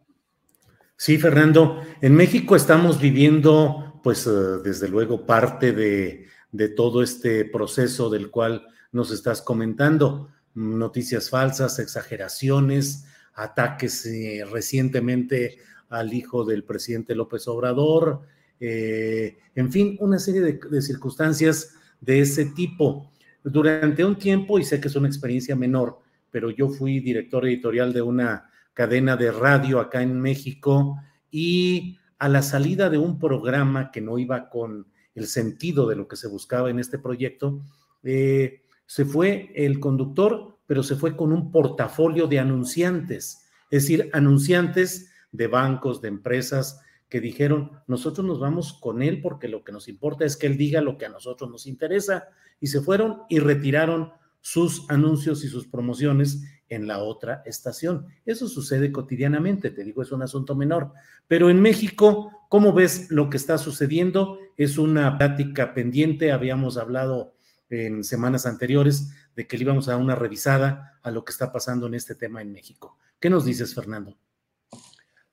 Sí, 0.97 1.19
Fernando, 1.19 1.83
en 2.01 2.15
México 2.15 2.55
estamos 2.55 3.01
viviendo, 3.01 4.01
pues, 4.03 4.27
eh, 4.27 4.31
desde 4.63 4.89
luego, 4.89 5.27
parte 5.27 5.73
de, 5.73 6.29
todo 6.77 7.03
este 7.03 7.45
proceso 7.45 8.09
del 8.11 8.31
cual 8.31 8.67
nos 8.93 9.11
estás 9.11 9.43
comentando. 9.43 10.29
Noticias 10.55 11.31
falsas, 11.31 11.81
exageraciones, 11.81 13.07
ataques 13.35 14.07
eh, 14.07 14.45
recientemente 14.49 15.59
al 15.89 16.15
hijo 16.15 16.45
del 16.45 16.63
presidente 16.63 17.17
López 17.17 17.49
Obrador, 17.49 18.23
eh, 18.61 19.37
en 19.57 19.73
fin, 19.73 19.97
una 20.01 20.19
serie 20.19 20.41
de, 20.41 20.83
circunstancias 20.83 21.75
de 22.05 22.21
ese 22.21 22.47
tipo. 22.47 23.11
Durante 23.43 24.05
un 24.05 24.17
tiempo, 24.17 24.59
y 24.59 24.65
sé 24.65 24.81
que 24.81 24.89
es 24.89 24.97
una 24.97 25.09
experiencia 25.09 25.57
menor, 25.57 25.99
pero 26.31 26.51
yo 26.51 26.69
fui 26.69 27.01
director 27.01 27.47
editorial 27.47 27.93
de 27.93 28.03
una 28.03 28.51
cadena 28.73 29.17
de 29.17 29.31
radio 29.31 29.81
acá 29.81 30.03
en 30.03 30.21
México 30.21 30.97
y 31.31 31.99
a 32.19 32.29
la 32.29 32.43
salida 32.43 32.91
de 32.91 32.99
un 32.99 33.19
programa 33.19 33.91
que 33.91 34.01
no 34.01 34.19
iba 34.19 34.49
con 34.49 34.87
el 35.15 35.27
sentido 35.27 35.87
de 35.89 35.97
lo 35.97 36.09
que 36.09 36.17
se 36.17 36.29
buscaba 36.29 36.71
en 36.71 36.79
este 36.79 36.99
proyecto, 36.99 37.61
eh, 38.03 38.63
se 38.87 39.05
fue 39.05 39.53
el 39.55 39.79
conductor, 39.79 40.59
pero 40.67 40.83
se 40.83 40.97
fue 40.97 41.17
con 41.17 41.33
un 41.33 41.53
portafolio 41.53 42.27
de 42.27 42.41
anunciantes, 42.41 43.47
es 43.71 43.83
decir, 43.83 44.11
anunciantes 44.13 45.13
de 45.31 45.47
bancos, 45.47 46.01
de 46.01 46.09
empresas 46.09 46.81
que 47.15 47.21
dijeron, 47.21 47.71
nosotros 47.87 48.27
nos 48.27 48.41
vamos 48.41 48.73
con 48.73 49.01
él 49.01 49.23
porque 49.23 49.47
lo 49.47 49.63
que 49.63 49.71
nos 49.71 49.87
importa 49.87 50.25
es 50.25 50.37
que 50.37 50.49
él 50.49 50.57
diga 50.57 50.81
lo 50.81 50.99
que 50.99 51.07
a 51.07 51.11
nosotros 51.11 51.49
nos 51.49 51.69
interesa, 51.69 52.27
y 52.59 52.67
se 52.67 52.81
fueron 52.81 53.23
y 53.29 53.39
retiraron 53.39 54.11
sus 54.41 54.85
anuncios 54.91 55.45
y 55.45 55.49
sus 55.49 55.69
promociones 55.69 56.43
en 56.69 56.89
la 56.89 56.99
otra 56.99 57.45
estación. 57.47 58.09
Eso 58.27 58.49
sucede 58.49 58.91
cotidianamente, 58.91 59.71
te 59.71 59.85
digo, 59.85 60.03
es 60.03 60.11
un 60.11 60.23
asunto 60.23 60.57
menor. 60.57 60.91
Pero 61.29 61.51
en 61.51 61.63
México, 61.63 62.33
¿cómo 62.49 62.73
ves 62.73 63.13
lo 63.13 63.31
que 63.31 63.37
está 63.37 63.59
sucediendo? 63.59 64.41
Es 64.57 64.77
una 64.77 65.17
plática 65.17 65.73
pendiente, 65.73 66.33
habíamos 66.33 66.79
hablado 66.79 67.37
en 67.71 68.03
semanas 68.03 68.45
anteriores 68.45 69.13
de 69.37 69.47
que 69.47 69.57
le 69.57 69.63
íbamos 69.63 69.87
a 69.87 69.93
dar 69.93 70.01
una 70.01 70.17
revisada 70.17 70.99
a 71.01 71.13
lo 71.13 71.25
que 71.25 71.31
está 71.31 71.53
pasando 71.53 71.87
en 71.87 71.95
este 71.95 72.17
tema 72.17 72.43
en 72.43 72.51
México. 72.51 72.99
¿Qué 73.21 73.31
nos 73.31 73.45
dices, 73.45 73.73
Fernando? 73.73 74.19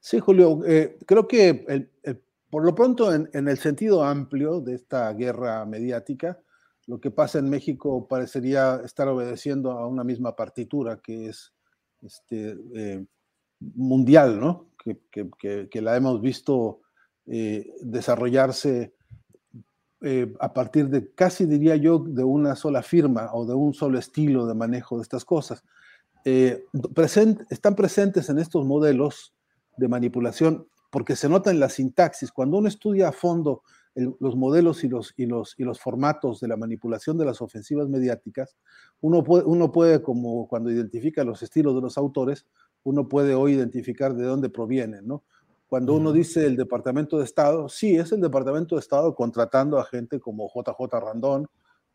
Sí, 0.01 0.20
Julio, 0.20 0.60
eh, 0.65 0.98
creo 1.05 1.27
que 1.27 1.88
por 2.51 2.65
lo 2.65 2.75
pronto 2.75 3.13
en, 3.15 3.29
el 3.34 3.58
sentido 3.58 4.03
amplio 4.03 4.60
de 4.60 4.75
esta 4.75 5.12
guerra 5.13 5.65
mediática, 5.65 6.38
lo 6.86 7.00
que 7.00 7.10
pasa 7.10 7.39
en 7.39 7.50
México 7.50 8.08
parecería 8.08 8.81
estar 8.84 9.08
obedeciendo 9.08 9.72
a 9.72 9.88
una 9.88 10.03
misma 10.03 10.36
partitura 10.36 11.00
que 11.01 11.29
es 11.29 11.53
este, 12.01 12.58
eh, 12.75 13.05
mundial, 13.60 14.39
¿no? 14.39 14.67
Que, 14.84 15.81
la 15.81 15.96
hemos 15.96 16.22
visto 16.22 16.81
eh, 17.27 17.72
desarrollarse 17.81 18.93
eh, 20.01 20.34
a 20.39 20.53
partir 20.53 20.89
de 20.89 21.13
casi 21.13 21.46
diría 21.46 21.77
yo 21.77 22.00
de 22.00 22.24
una 22.24 22.55
sola 22.55 22.81
firma 22.81 23.29
o 23.34 23.46
de 23.46 23.53
un 23.53 23.74
solo 23.74 23.98
estilo 23.98 24.46
de 24.46 24.55
manejo 24.55 24.98
de 24.98 25.03
estas 25.03 25.24
cosas. 25.24 25.63
están 26.25 27.75
presentes 27.75 28.29
en 28.29 28.39
estos 28.39 28.65
modelos 28.65 29.34
de 29.77 29.87
manipulación 29.87 30.67
porque 30.91 31.15
se 31.15 31.29
nota 31.29 31.49
en 31.49 31.59
la 31.59 31.69
sintaxis. 31.69 32.31
Cuando 32.31 32.57
uno 32.57 32.67
estudia 32.67 33.07
a 33.07 33.11
fondo 33.11 33.63
los 33.95 34.35
modelos 34.35 34.83
y 34.83 34.89
los, 34.89 35.13
y, 35.17 35.25
los, 35.25 35.55
y 35.57 35.63
los 35.63 35.79
formatos 35.79 36.39
de 36.39 36.47
la 36.47 36.55
manipulación 36.55 37.17
de 37.17 37.25
las 37.25 37.41
ofensivas 37.41 37.89
mediáticas, 37.89 38.55
uno 39.01 39.23
puede, 39.23 39.43
uno 39.45 39.71
puede, 39.71 40.01
como 40.01 40.47
cuando 40.47 40.69
identifica 40.69 41.23
los 41.23 41.41
estilos 41.41 41.75
de 41.75 41.81
los 41.81 41.97
autores, 41.97 42.45
uno 42.83 43.07
puede 43.07 43.33
hoy 43.33 43.53
identificar 43.53 44.13
de 44.13 44.25
dónde 44.25 44.49
provienen, 44.49 45.07
¿no? 45.07 45.23
Cuando 45.67 45.93
uno 45.93 46.11
dice 46.11 46.45
el 46.45 46.57
Departamento 46.57 47.17
de 47.17 47.23
Estado, 47.23 47.69
sí, 47.69 47.95
es 47.95 48.11
el 48.11 48.19
Departamento 48.19 48.75
de 48.75 48.81
Estado 48.81 49.15
contratando 49.15 49.79
a 49.79 49.85
gente 49.85 50.19
como 50.19 50.49
JJ 50.53 50.99
Randón 50.99 51.47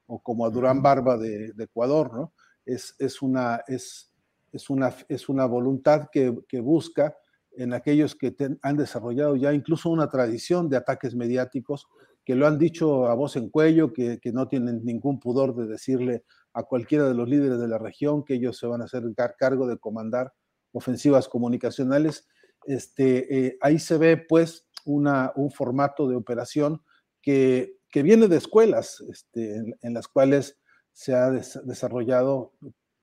o 0.06 0.18
como 0.18 0.47
a 0.47 0.50
Durán 0.50 0.80
Barba 0.80 1.18
de, 1.18 1.52
Ecuador, 1.59 2.14
¿no? 2.14 2.33
Es, 2.64 2.95
es, 2.99 3.21
una, 3.21 3.62
es, 3.66 4.11
es, 4.52 4.71
una, 4.71 4.95
es 5.09 5.28
una 5.28 5.45
voluntad 5.45 6.09
que, 6.11 6.38
que 6.49 6.61
busca 6.61 7.16
en 7.57 7.73
aquellos 7.73 8.15
que 8.15 8.35
han 8.63 8.77
desarrollado 8.77 9.37
ya 9.37 9.53
incluso 9.53 9.91
una 9.91 10.09
tradición 10.09 10.69
de 10.69 10.77
ataques 10.77 11.15
mediáticos, 11.15 11.87
que 12.25 12.35
lo 12.35 12.47
han 12.47 12.59
dicho 12.59 13.07
a 13.07 13.15
voz 13.15 13.37
en 13.37 13.49
cuello, 13.49 13.93
que, 13.93 14.21
no 14.33 14.49
tienen 14.49 14.85
ningún 14.85 15.21
pudor 15.21 15.55
de 15.55 15.67
decirle 15.67 16.25
a 16.53 16.65
cualquiera 16.65 17.07
de 17.07 17.15
los 17.15 17.29
líderes 17.29 17.61
de 17.61 17.69
la 17.69 17.79
región 17.79 18.25
que 18.25 18.35
ellos 18.35 18.59
se 18.59 18.67
van 18.67 18.83
a 18.83 18.87
hacer 18.87 19.05
cargo 19.39 19.67
de 19.69 19.79
comandar 19.79 20.33
ofensivas 20.73 21.29
comunicacionales. 21.29 22.27
Este, 22.67 23.47
eh, 23.47 23.59
ahí 23.61 23.79
se 23.79 23.97
ve 23.97 24.17
pues 24.17 24.67
una, 24.85 25.33
un 25.37 25.53
formato 25.53 26.09
de 26.09 26.17
operación 26.17 26.83
que, 27.23 27.79
que 27.91 28.03
viene 28.03 28.27
de 28.27 28.39
escuelas 28.39 29.03
este, 29.09 29.63
en, 29.81 29.95
las 29.95 30.09
cuales 30.09 30.59
se 30.93 31.15
ha 31.15 31.31
desarrollado, 31.31 32.55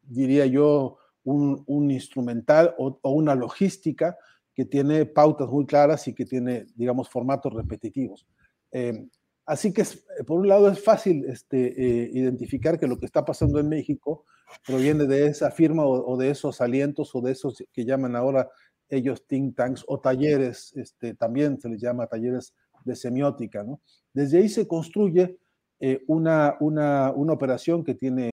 diría 0.01 0.45
yo, 0.45 0.97
un, 1.23 1.63
un 1.67 1.91
instrumental 1.91 2.75
o, 2.77 2.99
o, 3.01 3.11
una 3.11 3.35
logística 3.35 4.17
que 4.53 4.65
tiene 4.65 5.05
pautas 5.05 5.49
muy 5.49 5.65
claras 5.65 6.07
y 6.07 6.13
que 6.13 6.25
tiene, 6.25 6.67
digamos, 6.75 7.09
formatos 7.09 7.53
repetitivos. 7.53 8.27
Eh, 8.71 9.07
así 9.45 9.73
que, 9.73 9.81
eh, 9.81 10.23
por 10.25 10.39
un 10.39 10.47
lado, 10.47 10.69
es 10.69 10.83
fácil 10.83 11.25
este, 11.25 11.67
eh, 11.67 12.11
identificar 12.13 12.79
que 12.79 12.87
lo 12.87 12.97
que 12.97 13.05
está 13.05 13.25
pasando 13.25 13.59
en 13.59 13.69
México 13.69 14.25
proviene 14.65 15.05
de 15.05 15.27
esa 15.27 15.49
firma 15.49 15.85
o, 15.85 16.17
de 16.17 16.29
esos 16.29 16.61
alientos 16.61 17.15
o 17.15 17.21
de 17.21 17.31
esos 17.31 17.63
que 17.71 17.85
llaman 17.85 18.15
ahora 18.15 18.49
ellos 18.89 19.25
think 19.25 19.55
tanks 19.55 19.83
o 19.87 19.99
talleres, 19.99 20.73
este, 20.75 21.15
también 21.15 21.59
se 21.59 21.69
les 21.69 21.81
llama 21.81 22.05
talleres 22.05 22.53
de 22.85 22.95
semiótica. 22.95 23.65
Desde 24.13 24.37
ahí 24.37 24.49
se 24.49 24.67
construye 24.67 25.39
una, 26.07 26.55
una, 26.59 27.11
una 27.11 27.33
operación 27.33 27.83
que 27.83 27.95
tiene 27.95 28.32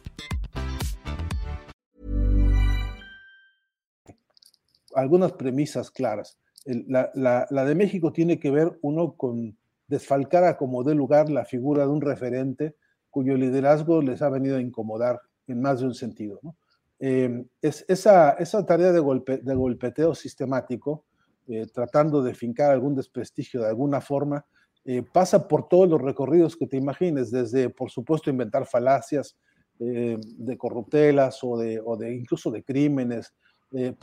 Algunas 4.95 5.33
premisas 5.33 5.91
claras. 5.91 6.37
El- 6.65 6.85
la, 6.87 7.11
la- 7.15 7.47
la 7.49 7.65
de 7.65 7.75
México 7.75 8.11
tiene 8.11 8.39
que 8.39 8.51
ver, 8.51 8.77
uno, 8.81 9.13
con 9.13 9.57
desfalcar 9.87 10.43
a 10.45 10.57
como 10.57 10.83
dé 10.83 10.95
lugar 10.95 11.29
la 11.29 11.43
figura 11.45 11.83
de 11.83 11.89
un 11.91 12.01
referente 12.01 12.75
cuyo 13.09 13.35
liderazgo 13.35 14.01
les 14.01 14.21
ha 14.21 14.29
venido 14.29 14.55
a 14.57 14.61
incomodar 14.61 15.19
en 15.47 15.61
más 15.61 15.81
de 15.81 15.87
un 15.87 15.93
sentido. 15.95 16.39
¿no? 16.43 16.55
Eh, 16.99 17.43
es, 17.61 17.83
esa, 17.89 18.31
esa 18.33 18.65
tarea 18.65 18.91
de, 18.93 18.99
golpe, 18.99 19.37
de 19.39 19.53
golpeteo 19.55 20.15
sistemático, 20.15 21.03
eh, 21.47 21.67
tratando 21.73 22.21
de 22.23 22.33
fincar 22.33 22.71
algún 22.71 22.95
desprestigio 22.95 23.61
de 23.61 23.67
alguna 23.67 23.99
forma, 23.99 24.45
eh, 24.85 25.03
pasa 25.03 25.47
por 25.47 25.67
todos 25.67 25.89
los 25.89 26.01
recorridos 26.01 26.55
que 26.55 26.67
te 26.67 26.77
imagines, 26.77 27.29
desde, 27.31 27.69
por 27.69 27.89
supuesto, 27.91 28.29
inventar 28.29 28.65
falacias 28.65 29.35
eh, 29.79 30.17
de 30.21 30.57
corruptelas 30.57 31.39
o 31.43 31.57
de, 31.57 31.81
o 31.83 31.97
de 31.97 32.13
incluso 32.15 32.49
de 32.51 32.63
crímenes, 32.63 33.33
eh, 33.73 33.95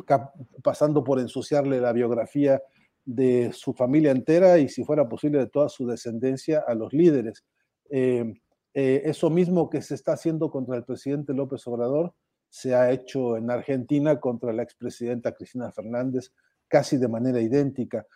pasando 0.63 1.05
por 1.05 1.21
ensuciarle 1.21 1.79
la 1.79 1.93
biografía 1.93 2.63
de 3.05 3.53
su 3.53 3.75
familia 3.75 4.13
entera 4.13 4.59
y, 4.59 4.69
si 4.69 4.83
fuera 4.83 5.07
posible, 5.07 5.39
de 5.39 5.47
toda 5.47 5.69
su 5.69 5.87
descendencia 5.87 6.65
a 6.67 6.75
los 6.75 6.95
líderes. 6.95 7.45
Eh, 7.91 8.33
eh, 8.73 9.03
eso 9.05 9.29
mismo 9.29 9.69
que 9.69 9.83
se 9.83 9.95
está 9.95 10.13
haciendo 10.13 10.51
contra 10.51 10.75
el 10.75 10.85
presidente 10.85 11.35
López 11.35 11.67
Obrador 11.67 12.15
se 12.49 12.75
ha 12.75 12.91
hecho 12.91 13.37
en 13.37 13.51
Argentina 13.51 14.19
contra 14.19 14.55
la 14.55 14.63
expresidenta 14.63 15.33
Cristina 15.33 15.71
Fernández 15.71 16.33
casi 16.67 16.97
de 16.97 17.09
manera 17.09 17.41
idéntica, 17.41 18.07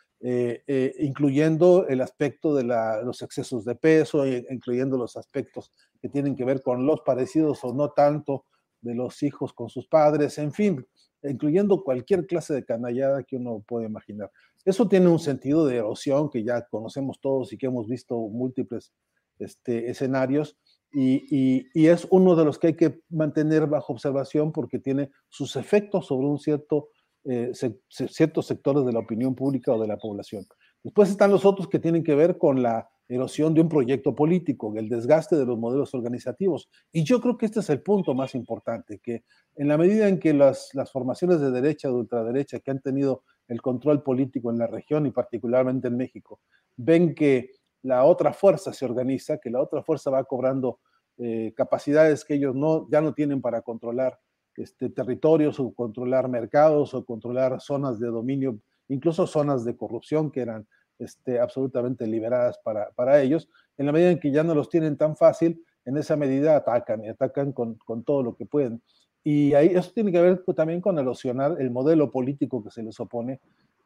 incluyendo 0.99 1.87
el 1.89 2.01
aspecto 2.01 2.55
de 2.55 2.65
los 2.65 3.21
excesos 3.21 3.65
de 3.65 3.75
peso, 3.75 4.27
incluyendo 4.27 4.97
los 4.97 5.17
aspectos 5.17 5.73
que 6.01 6.09
tienen 6.09 6.35
que 6.35 6.45
ver 6.45 6.63
con 6.63 6.87
los 6.87 7.01
parecidos 7.01 7.63
o 7.65 7.75
no 7.75 7.91
tanto 7.91 8.47
de 8.81 8.95
los 8.95 9.23
hijos 9.23 9.53
con 9.53 9.69
sus 9.69 9.87
padres, 9.87 10.39
en 10.39 10.53
fin, 10.53 10.87
incluyendo 11.23 11.83
cualquier 11.85 12.27
clase 12.27 12.55
de 12.55 12.65
canallada 12.65 13.23
que 13.23 13.37
uno 13.37 13.65
puede 13.67 13.87
imaginar. 13.87 14.31
Eso 14.65 14.89
tiene 14.89 15.09
un 15.09 15.19
sentido 15.19 15.67
de 15.67 15.77
erosión 15.77 16.31
que 16.31 16.45
ya 16.45 16.67
conocemos 16.69 17.21
todos 17.21 17.53
y 17.53 17.59
que 17.59 17.67
hemos 17.67 17.89
visto 17.89 18.17
múltiples 18.17 18.93
este, 19.39 19.91
escenarios 19.91 20.57
y, 20.95 21.87
es 21.89 22.07
uno 22.11 22.37
de 22.37 22.45
los 22.45 22.59
que 22.59 22.69
hay 22.69 22.77
que 22.77 23.01
mantener 23.09 23.67
bajo 23.67 23.95
observación 23.95 24.53
porque 24.53 24.79
tiene 24.79 25.11
sus 25.29 25.57
efectos 25.57 26.07
sobre 26.07 26.27
un 26.27 26.39
cierto, 26.39 26.91
eh, 27.25 27.53
ciertos 27.89 28.47
sectores 28.47 28.85
de 28.85 28.93
la 28.93 28.99
opinión 28.99 29.35
pública 29.35 29.73
o 29.73 29.81
de 29.81 29.89
la 29.89 29.97
población. 29.97 30.47
Después 30.83 31.11
están 31.11 31.31
los 31.31 31.45
otros 31.45 31.69
que 31.69 31.79
tienen 31.79 32.05
que 32.05 32.15
ver 32.15 32.37
con 32.37 32.63
la 32.63 32.89
erosión 33.15 33.53
de 33.53 33.61
un 33.61 33.69
proyecto 33.69 34.15
político, 34.15 34.73
el 34.77 34.89
desgaste 34.89 35.37
de 35.37 35.45
los 35.45 35.59
modelos 35.59 35.93
organizativos. 35.95 36.71
Y 36.93 37.05
yo 37.05 37.21
creo 37.21 37.37
que 37.37 37.47
este 37.47 37.61
es 37.61 37.71
el 37.71 37.83
punto 37.83 38.15
más 38.15 38.35
importante, 38.35 39.01
que 39.01 39.25
en 39.57 39.69
la 39.69 39.77
medida 39.77 40.09
en 40.09 40.19
que 40.19 40.33
las, 40.33 40.73
formaciones 40.93 41.41
de 41.41 41.51
derecha 41.51 41.89
o 41.89 41.93
de 41.93 41.99
ultraderecha 41.99 42.61
que 42.61 42.71
han 42.71 42.81
tenido 42.81 43.25
el 43.49 43.61
control 43.61 44.03
político 44.03 44.51
en 44.51 44.59
la 44.59 44.67
región 44.67 45.07
y 45.07 45.11
particularmente 45.11 45.89
en 45.89 45.97
México, 45.97 46.41
ven 46.77 47.15
que 47.15 47.51
la 47.83 48.05
otra 48.05 48.33
fuerza 48.33 48.73
se 48.73 48.85
organiza, 48.85 49.39
que 49.39 49.51
la 49.51 49.61
otra 49.61 49.83
fuerza 49.83 50.11
va 50.11 50.25
cobrando 50.25 50.81
eh, 51.19 51.53
capacidades 51.55 52.25
que 52.25 52.35
ellos 52.35 52.55
no, 52.55 52.89
ya 52.91 53.01
no 53.01 53.13
tienen 53.13 53.43
para 53.43 53.61
controlar 53.61 54.19
este, 54.57 54.91
territorios 54.91 55.61
o 55.61 55.73
controlar 55.75 56.29
mercados 56.29 56.95
o 56.95 57.05
controlar 57.05 57.61
zonas 57.61 57.99
de 57.99 58.09
dominio, 58.09 58.59
incluso 58.89 59.27
zonas 59.27 59.65
de 59.65 59.77
corrupción 59.77 60.31
que 60.31 60.41
eran 60.41 60.67
este, 61.03 61.41
absolutamente 61.41 62.07
liberadas 62.07 62.59
para, 62.59 62.91
para 62.93 63.21
ellos. 63.21 63.49
En 63.79 63.87
la 63.87 63.93
medida 63.93 64.11
en 64.11 64.21
que 64.21 64.31
ya 64.31 64.43
no 64.43 64.55
los 64.55 64.69
tienen 64.69 64.97
tan 64.97 65.17
fácil, 65.17 65.63
en 65.85 65.97
esa 65.97 66.17
medida 66.17 66.57
atacan 66.57 67.05
y 67.05 67.09
atacan 67.09 67.53
con, 67.53 67.75
con 67.85 68.05
todo 68.05 68.23
lo 68.23 68.35
que 68.37 68.47
pueden. 68.47 68.81
Y 69.25 69.55
ahí 69.55 69.69
eso 69.69 69.91
tiene 69.95 70.11
que 70.13 70.21
ver 70.21 70.45
también 70.57 70.81
con 70.81 70.99
erosionar 70.99 71.57
el 71.61 71.71
modelo 71.71 72.11
político 72.11 72.63
que 72.63 72.71
se 72.71 72.83
les 72.83 72.99
opone 73.01 73.41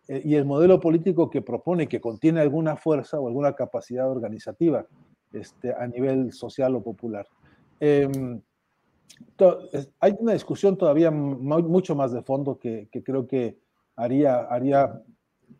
eh, 0.08 0.22
y 0.24 0.34
el 0.34 0.44
modelo 0.44 0.80
político 0.80 1.28
que 1.30 1.42
propone, 1.42 1.88
que 1.88 2.00
contiene 2.00 2.40
alguna 2.40 2.76
fuerza 2.76 3.18
o 3.20 3.28
alguna 3.28 3.54
capacidad 3.54 4.08
organizativa 4.10 4.86
este, 5.32 5.72
a 5.74 5.86
nivel 5.86 6.32
social 6.32 6.74
o 6.76 6.82
popular. 6.82 7.26
Em, 7.80 8.40
to- 9.36 9.70
es- 9.72 9.90
hay 10.00 10.14
una 10.18 10.32
discusión 10.32 10.76
todavía 10.76 11.10
mu- 11.10 11.36
mucho 11.62 11.94
más 11.94 12.12
de 12.12 12.22
fondo 12.22 12.58
que, 12.58 12.88
que 12.90 13.02
creo 13.02 13.26
que 13.26 13.58
haría, 13.96 14.40
haría, 14.40 15.02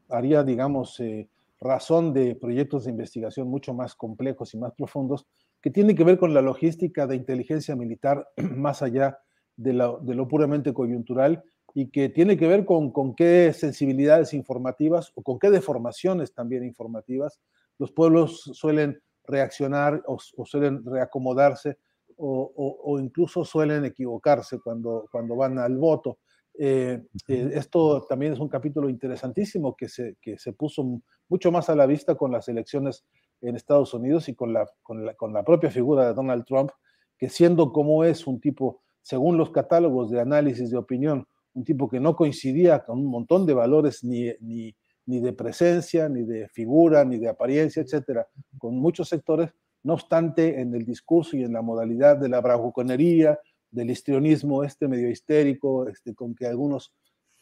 haría 0.08 0.42
digamos, 0.42 0.98
eh, 1.00 1.28
razón 1.60 2.12
de 2.12 2.34
proyectos 2.36 2.84
de 2.84 2.90
investigación 2.90 3.48
mucho 3.48 3.74
más 3.74 3.94
complejos 3.94 4.54
y 4.54 4.58
más 4.58 4.72
profundos, 4.74 5.26
que 5.62 5.70
tiene 5.70 5.94
que 5.94 6.04
ver 6.04 6.18
con 6.18 6.34
la 6.34 6.42
logística 6.42 7.06
de 7.06 7.16
inteligencia 7.16 7.74
militar 7.76 8.28
más 8.56 8.82
allá 8.82 9.18
de 9.56 9.72
lo, 9.72 10.28
puramente 10.28 10.74
coyuntural 10.74 11.42
y 11.74 11.90
que 11.90 12.08
tiene 12.08 12.36
que 12.36 12.46
ver 12.46 12.64
con, 12.64 12.92
qué 13.14 13.52
sensibilidades 13.52 14.34
informativas 14.34 15.12
o 15.14 15.22
con 15.22 15.38
qué 15.38 15.50
deformaciones 15.50 16.32
también 16.34 16.64
informativas 16.64 17.40
los 17.78 17.92
pueblos 17.92 18.40
suelen 18.54 19.00
reaccionar 19.24 20.02
o, 20.06 20.18
suelen 20.18 20.84
reacomodarse 20.84 21.78
o, 22.16 22.52
o- 22.56 22.92
o 22.92 22.98
incluso 23.00 23.44
suelen 23.44 23.84
equivocarse 23.84 24.58
cuando, 24.60 25.06
cuando 25.10 25.36
van 25.36 25.58
al 25.58 25.76
voto. 25.76 26.18
Eh, 26.58 27.02
eh, 27.28 27.50
esto 27.54 28.06
también 28.08 28.32
es 28.32 28.38
un 28.38 28.48
capítulo 28.48 28.88
interesantísimo 28.88 29.76
que 29.76 29.88
se, 29.88 30.16
que 30.20 30.38
se 30.38 30.52
puso 30.52 31.02
mucho 31.28 31.52
más 31.52 31.68
a 31.68 31.76
la 31.76 31.86
vista 31.86 32.14
con 32.14 32.32
las 32.32 32.48
elecciones 32.48 33.04
en 33.42 33.56
Estados 33.56 33.92
Unidos 33.92 34.28
y 34.28 34.34
con 34.34 34.52
la, 34.52 34.66
con 34.82 35.04
la, 35.04 35.14
con 35.14 35.32
la 35.32 35.44
propia 35.44 35.70
figura 35.70 36.06
de 36.06 36.14
Donald 36.14 36.44
Trump, 36.44 36.70
que 37.18 37.28
siendo 37.28 37.72
como 37.72 38.04
es 38.04 38.26
un 38.26 38.40
tipo, 38.40 38.82
según 39.02 39.36
los 39.36 39.50
catálogos 39.50 40.10
de 40.10 40.20
análisis 40.20 40.70
de 40.70 40.78
opinión, 40.78 41.26
un 41.54 41.64
tipo 41.64 41.88
que 41.88 42.00
no 42.00 42.16
coincidía 42.16 42.84
con 42.84 42.98
un 42.98 43.10
montón 43.10 43.46
de 43.46 43.54
valores 43.54 44.04
ni, 44.04 44.30
ni, 44.40 44.74
ni 45.06 45.20
de 45.20 45.32
presencia, 45.32 46.08
ni 46.08 46.24
de 46.24 46.48
figura, 46.48 47.04
ni 47.04 47.18
de 47.18 47.28
apariencia, 47.28 47.82
etcétera, 47.82 48.26
con 48.58 48.76
muchos 48.78 49.08
sectores, 49.08 49.50
no 49.82 49.94
obstante, 49.94 50.60
en 50.60 50.74
el 50.74 50.84
discurso 50.84 51.36
y 51.36 51.44
en 51.44 51.52
la 51.52 51.62
modalidad 51.62 52.16
de 52.16 52.28
la 52.28 52.40
bravuconería, 52.40 53.38
del 53.70 53.90
histrionismo 53.90 54.64
este 54.64 54.88
medio 54.88 55.10
histérico, 55.10 55.88
este, 55.88 56.14
con 56.14 56.34
que 56.34 56.46
algunos, 56.46 56.94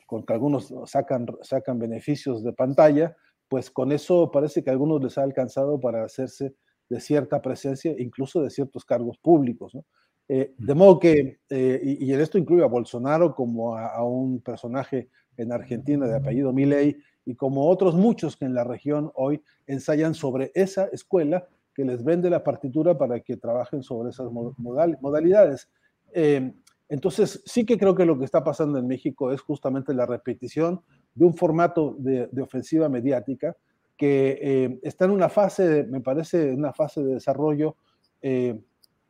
con 0.07 0.25
que 0.25 0.33
algunos 0.33 0.73
sacan, 0.87 1.27
sacan 1.43 1.79
beneficios 1.79 2.43
de 2.43 2.53
pantalla, 2.53 3.17
pues 3.49 3.71
con 3.71 3.93
eso 3.93 4.31
parece 4.31 4.63
que 4.63 4.71
a 4.71 4.73
algunos 4.73 5.03
les 5.03 5.19
ha 5.19 5.23
alcanzado 5.23 5.79
para 5.79 6.05
hacerse 6.05 6.55
de 6.89 7.01
cierta 7.01 7.41
presencia, 7.41 7.95
incluso 7.99 8.43
de 8.43 8.51
ciertos 8.51 8.85
cargos 8.85 9.19
públicos. 9.19 9.75
¿no? 9.75 9.85
Eh, 10.29 10.55
de 10.57 10.75
modo 10.75 10.99
que, 10.99 11.41
eh, 11.51 11.81
y, 11.83 12.07
y, 12.07 12.13
en 12.13 12.21
esto 12.21 12.39
incluye 12.39 12.63
a 12.63 12.69
Bolsonaro 12.69 13.35
como 13.35 13.77
a, 13.77 13.89
a, 13.89 14.05
un 14.05 14.41
personaje 14.41 15.11
en 15.37 15.53
Argentina 15.53 16.07
de 16.07 16.17
apellido 16.17 16.53
Milei 16.53 16.97
y 17.27 17.35
como 17.35 17.69
otros 17.69 17.95
muchos 17.95 18.37
que 18.37 18.45
en 18.45 18.55
la 18.55 18.65
región 18.65 19.11
hoy 19.15 19.43
ensayan 19.67 20.15
sobre 20.15 20.51
esa 20.55 20.87
escuela 20.87 21.47
que 21.75 21.85
les 21.85 22.05
vende 22.05 22.31
la 22.31 22.45
partitura 22.45 22.97
para 22.97 23.21
que 23.21 23.37
trabajen 23.37 23.83
sobre 23.83 24.11
esas 24.11 24.31
modal, 24.31 24.97
modalidades. 25.01 25.69
Eh, 26.15 26.55
entonces, 26.89 27.43
sí 27.45 27.67
que 27.67 27.77
creo 27.77 27.95
que 27.95 28.05
lo 28.05 28.19
que 28.19 28.25
está 28.25 28.45
pasando 28.45 28.79
en 28.79 28.87
México 28.87 29.33
es 29.33 29.41
justamente 29.41 29.93
la 29.95 30.07
repetición 30.07 30.81
de 31.15 31.25
un 31.25 31.35
formato 31.35 31.97
de, 31.99 32.29
de 32.31 32.43
ofensiva 32.43 32.89
mediática 32.89 33.57
que 33.97 34.39
eh, 34.41 34.79
está 34.83 35.05
en 35.05 35.13
una 35.13 35.29
fase, 35.29 35.85
me 35.85 36.01
parece, 36.01 36.53
una 36.53 36.73
fase 36.73 37.03
de 37.03 37.15
desarrollo, 37.15 37.77
eh, 38.23 38.61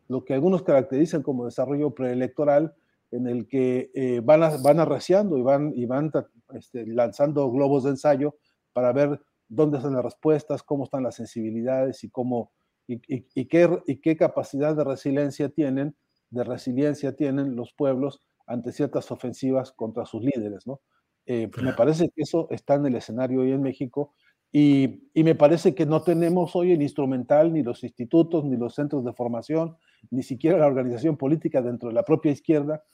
lo 0.09 0.25
que 0.25 0.35
algunos 0.35 0.63
caracterizan 0.63 1.23
como 1.23 1.47
desarrollo 1.47 1.95
preelectoral, 1.95 2.75
en 3.11 3.27
el 3.29 3.47
que 3.47 3.91
eh, 3.95 4.21
van, 4.23 4.43
a, 4.43 4.57
van 4.59 4.81
arreciando 4.81 5.39
y 5.39 5.43
van, 5.43 5.73
y 5.75 5.87
van 5.87 6.11
este, 6.55 6.87
lanzando 6.87 7.51
globos 7.51 7.85
de 7.85 7.91
ensayo 7.91 8.37
para 8.73 8.93
ver 8.93 9.21
dónde 9.49 9.79
están 9.79 9.95
las 9.95 10.05
respuestas, 10.05 10.63
cómo 10.63 10.85
están 10.85 11.05
las 11.05 11.15
sensibilidades 11.15 12.03
y 12.03 12.11
cómo, 12.11 12.51
y, 12.87 12.99
qué, 13.47 13.83
y 13.87 14.01
qué 14.01 14.17
capacidad 14.17 14.77
de 14.77 14.85
resiliencia 14.85 15.49
tienen, 15.49 15.95
de 16.35 16.45
resiliencia 16.45 17.17
tienen 17.17 17.57
los 17.57 17.73
pueblos 17.73 18.21
ante 18.47 18.73
ciertas 18.73 19.11
ofensivas 19.11 19.73
contra 19.73 20.05
sus 20.05 20.23
líderes, 20.23 20.67
¿no? 20.67 20.81
Eh, 21.27 21.49
me 21.63 21.73
parece 21.73 22.11
que 22.15 22.23
eso 22.23 22.49
está 22.51 22.75
en 22.75 22.87
el 22.87 22.97
escenario 22.97 23.41
hoy 23.41 23.53
en 23.53 23.63
México 23.63 24.13
y, 24.53 25.09
y, 25.15 25.25
me 25.25 25.35
parece 25.35 25.75
que 25.75 25.87
no 25.87 26.03
tenemos 26.03 26.55
hoy 26.55 26.73
el 26.73 26.83
instrumental, 26.83 27.53
ni 27.53 27.63
los 27.63 27.83
institutos, 27.83 28.45
ni 28.45 28.57
los 28.57 28.75
centros 28.75 29.05
de 29.05 29.15
formación, 29.15 29.77
ni 30.11 30.23
siquiera 30.23 30.59
la 30.59 30.67
organización 30.67 31.17
política 31.17 31.63
dentro 31.63 31.89
de 31.89 31.95
la 31.95 32.05
propia 32.05 32.31
izquierda 32.31 32.85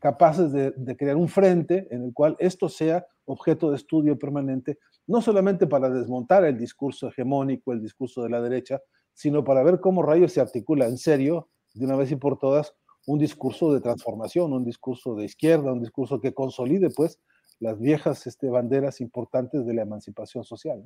capaces 0.00 0.52
de, 0.52 0.70
de, 0.76 0.96
crear 0.96 1.16
un 1.16 1.28
frente 1.28 1.88
en 1.90 2.04
el 2.04 2.12
cual 2.12 2.36
esto 2.38 2.68
sea 2.68 3.04
objeto 3.24 3.70
de 3.70 3.76
estudio 3.76 4.18
permanente, 4.18 4.78
no 5.06 5.20
solamente 5.20 5.66
para 5.66 5.90
desmontar 5.90 6.44
el 6.44 6.56
discurso 6.56 7.08
hegemónico, 7.08 7.72
el 7.72 7.82
discurso 7.82 8.22
de 8.22 8.30
la 8.30 8.40
derecha, 8.40 8.80
sino 9.12 9.42
para 9.44 9.62
ver 9.62 9.80
cómo 9.80 10.02
rayos 10.02 10.32
se 10.32 10.40
articula 10.40 10.86
en 10.86 10.98
serio, 10.98 11.48
de 11.76 11.84
una 11.84 11.96
vez 11.96 12.10
y 12.10 12.16
por 12.16 12.38
todas, 12.38 12.74
un 13.06 13.18
discurso 13.18 13.72
de 13.72 13.80
transformación, 13.80 14.52
un 14.52 14.64
discurso 14.64 15.14
de 15.14 15.24
izquierda, 15.24 15.72
un 15.72 15.80
discurso 15.80 16.20
que 16.20 16.34
consolide 16.34 16.90
pues 16.90 17.20
las 17.60 17.78
viejas 17.78 18.26
este, 18.26 18.48
banderas 18.48 19.00
importantes 19.00 19.64
de 19.64 19.74
la 19.74 19.82
emancipación 19.82 20.44
social. 20.44 20.82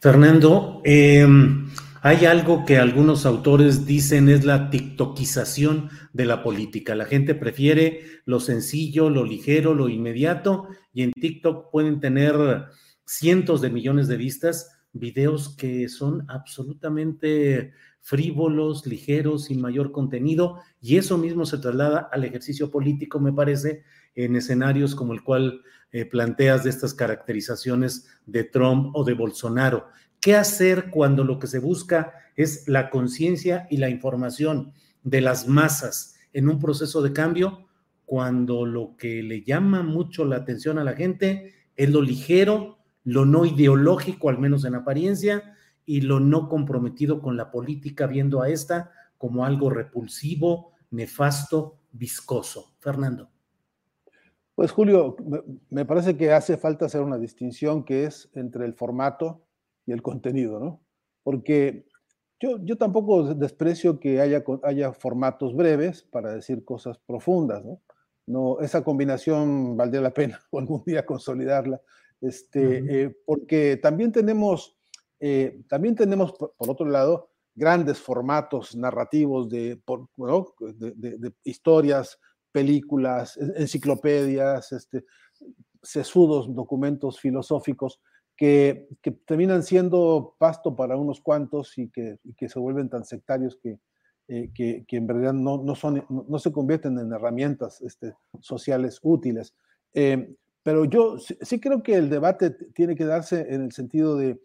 Fernando, 0.00 0.80
em, 0.84 1.70
hay 2.02 2.24
algo 2.24 2.64
que 2.64 2.78
algunos 2.78 3.26
autores 3.26 3.84
dicen 3.86 4.28
es 4.28 4.44
la 4.44 4.70
tiktokización 4.70 5.90
de 6.12 6.24
la 6.24 6.42
política. 6.42 6.94
La 6.94 7.04
gente 7.04 7.34
prefiere 7.34 8.02
lo 8.24 8.38
sencillo, 8.38 9.10
lo 9.10 9.24
ligero, 9.24 9.74
lo 9.74 9.88
inmediato, 9.88 10.68
y 10.92 11.02
en 11.02 11.12
TikTok 11.12 11.70
pueden 11.70 12.00
tener 12.00 12.66
cientos 13.04 13.60
de 13.60 13.70
millones 13.70 14.08
de 14.08 14.16
vistas, 14.16 14.70
videos 14.92 15.56
que 15.56 15.88
son 15.88 16.24
absolutamente 16.28 17.72
frívolos, 18.06 18.86
ligeros, 18.86 19.46
sin 19.46 19.60
mayor 19.60 19.90
contenido, 19.90 20.60
y 20.80 20.96
eso 20.96 21.18
mismo 21.18 21.44
se 21.44 21.58
traslada 21.58 22.08
al 22.12 22.22
ejercicio 22.22 22.70
político, 22.70 23.18
me 23.18 23.32
parece, 23.32 23.82
en 24.14 24.36
escenarios 24.36 24.94
como 24.94 25.12
el 25.12 25.24
cual 25.24 25.62
eh, 25.90 26.04
planteas 26.04 26.62
de 26.62 26.70
estas 26.70 26.94
caracterizaciones 26.94 28.06
de 28.24 28.44
Trump 28.44 28.94
o 28.94 29.02
de 29.02 29.14
Bolsonaro. 29.14 29.88
¿Qué 30.20 30.36
hacer 30.36 30.88
cuando 30.90 31.24
lo 31.24 31.40
que 31.40 31.48
se 31.48 31.58
busca 31.58 32.12
es 32.36 32.68
la 32.68 32.90
conciencia 32.90 33.66
y 33.70 33.78
la 33.78 33.90
información 33.90 34.72
de 35.02 35.20
las 35.20 35.48
masas 35.48 36.14
en 36.32 36.48
un 36.48 36.60
proceso 36.60 37.02
de 37.02 37.12
cambio? 37.12 37.66
Cuando 38.04 38.66
lo 38.66 38.94
que 38.96 39.20
le 39.24 39.42
llama 39.42 39.82
mucho 39.82 40.24
la 40.24 40.36
atención 40.36 40.78
a 40.78 40.84
la 40.84 40.94
gente 40.94 41.54
es 41.74 41.90
lo 41.90 42.02
ligero, 42.02 42.78
lo 43.02 43.24
no 43.24 43.44
ideológico, 43.44 44.28
al 44.28 44.38
menos 44.38 44.64
en 44.64 44.76
apariencia, 44.76 45.55
y 45.86 46.02
lo 46.02 46.20
no 46.20 46.48
comprometido 46.48 47.22
con 47.22 47.36
la 47.36 47.50
política, 47.50 48.06
viendo 48.06 48.42
a 48.42 48.50
esta 48.50 48.90
como 49.16 49.44
algo 49.44 49.70
repulsivo, 49.70 50.72
nefasto, 50.90 51.78
viscoso. 51.92 52.74
Fernando. 52.80 53.30
Pues 54.54 54.72
Julio, 54.72 55.16
me 55.70 55.84
parece 55.84 56.16
que 56.16 56.32
hace 56.32 56.56
falta 56.56 56.86
hacer 56.86 57.02
una 57.02 57.18
distinción 57.18 57.84
que 57.84 58.04
es 58.04 58.28
entre 58.34 58.64
el 58.64 58.74
formato 58.74 59.42
y 59.86 59.92
el 59.92 60.02
contenido, 60.02 60.58
¿no? 60.58 60.80
Porque 61.22 61.86
yo, 62.40 62.58
yo 62.64 62.76
tampoco 62.76 63.34
desprecio 63.34 64.00
que 64.00 64.20
haya, 64.20 64.42
haya 64.62 64.92
formatos 64.92 65.54
breves 65.54 66.02
para 66.02 66.32
decir 66.32 66.64
cosas 66.64 66.98
profundas, 66.98 67.64
¿no? 67.64 67.80
no 68.26 68.60
esa 68.60 68.82
combinación 68.82 69.76
valdría 69.76 70.00
la 70.00 70.14
pena 70.14 70.40
algún 70.52 70.82
día 70.84 71.06
consolidarla, 71.06 71.80
este, 72.20 73.04
eh, 73.04 73.16
porque 73.24 73.76
también 73.76 74.12
tenemos 74.12 74.76
eh, 75.20 75.62
también 75.68 75.94
tenemos, 75.94 76.32
por, 76.32 76.52
otro 76.58 76.86
lado, 76.86 77.30
grandes 77.54 77.98
formatos 77.98 78.76
narrativos 78.76 79.48
de, 79.48 79.80
de, 80.78 81.32
historias, 81.44 82.18
películas, 82.52 83.38
enciclopedias, 83.56 84.72
este, 84.72 85.04
sesudos 85.82 86.54
documentos 86.54 87.20
filosóficos 87.20 88.00
que, 88.36 88.88
terminan 89.24 89.62
siendo 89.62 90.34
pasto 90.38 90.76
para 90.76 90.96
unos 90.96 91.20
cuantos 91.20 91.76
y 91.78 91.88
que, 91.88 92.18
que 92.36 92.48
se 92.48 92.58
vuelven 92.58 92.90
tan 92.90 93.04
sectarios 93.04 93.56
que, 93.56 93.78
eh, 94.28 94.50
que, 94.54 94.84
en 94.90 95.08
realidad 95.08 95.32
no, 95.32 95.62
no, 95.62 95.74
son, 95.74 96.04
no, 96.08 96.38
se 96.38 96.50
convierten 96.50 96.98
en 96.98 97.12
herramientas 97.12 97.80
este, 97.80 98.14
sociales 98.40 98.98
útiles. 99.02 99.54
Eh, 99.94 100.34
pero 100.62 100.84
yo 100.84 101.16
sí 101.18 101.60
creo 101.60 101.80
que 101.80 101.94
el 101.94 102.10
debate 102.10 102.50
tiene 102.50 102.96
que 102.96 103.04
darse 103.04 103.46
en 103.54 103.62
el 103.62 103.72
sentido 103.72 104.16
de 104.16 104.40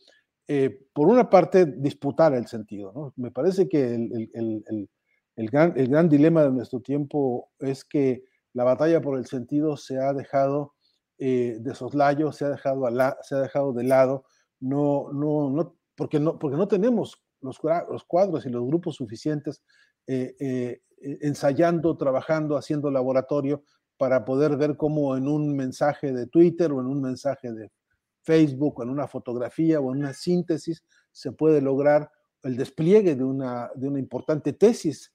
eh, 0.53 0.85
por 0.91 1.07
una 1.07 1.29
parte, 1.29 1.65
disputar 1.65 2.33
el 2.33 2.45
sentido. 2.45 3.13
Me 3.15 3.31
parece 3.31 3.69
que 3.69 3.93
el, 3.93 5.49
gran, 5.49 6.09
dilema 6.09 6.43
de 6.43 6.51
nuestro 6.51 6.81
tiempo 6.81 7.51
es 7.57 7.85
que 7.85 8.25
la 8.51 8.65
batalla 8.65 8.99
por 8.99 9.17
el 9.17 9.25
sentido 9.27 9.77
se 9.77 9.97
ha 9.97 10.11
dejado 10.11 10.73
eh, 11.19 11.55
de 11.61 11.73
soslayo, 11.73 12.33
se 12.33 12.43
ha 12.43 12.49
dejado, 12.49 12.83
se 13.21 13.35
ha 13.35 13.39
dejado 13.39 13.71
de 13.71 13.85
lado, 13.85 14.25
no, 14.59 15.13
no, 15.13 15.49
no, 15.49 15.77
porque, 15.95 16.19
no, 16.19 16.37
porque 16.37 16.57
no 16.57 16.67
tenemos 16.67 17.23
los, 17.39 17.57
cuadros 18.05 18.45
y 18.45 18.49
los 18.49 18.65
grupos 18.65 18.97
suficientes 18.97 19.63
eh, 20.05 20.81
ensayando, 21.21 21.95
trabajando, 21.95 22.57
haciendo 22.57 22.91
laboratorio 22.91 23.63
para 23.95 24.25
poder 24.25 24.57
ver 24.57 24.75
cómo 24.75 25.15
en 25.15 25.29
un 25.29 25.55
mensaje 25.55 26.11
de 26.11 26.27
Twitter 26.27 26.73
o 26.73 26.81
en 26.81 26.87
un 26.87 27.01
mensaje 27.01 27.53
de 27.53 27.71
Facebook 28.23 28.81
en 28.81 28.89
una 28.89 29.07
fotografía 29.07 29.79
o 29.79 29.91
en 29.91 29.99
una 29.99 30.13
síntesis 30.13 30.83
se 31.11 31.31
puede 31.31 31.61
lograr 31.61 32.09
el 32.43 32.57
despliegue 32.57 33.15
de 33.15 33.23
una, 33.23 33.69
de 33.75 33.87
una 33.87 33.99
importante 33.99 34.53
tesis 34.53 35.13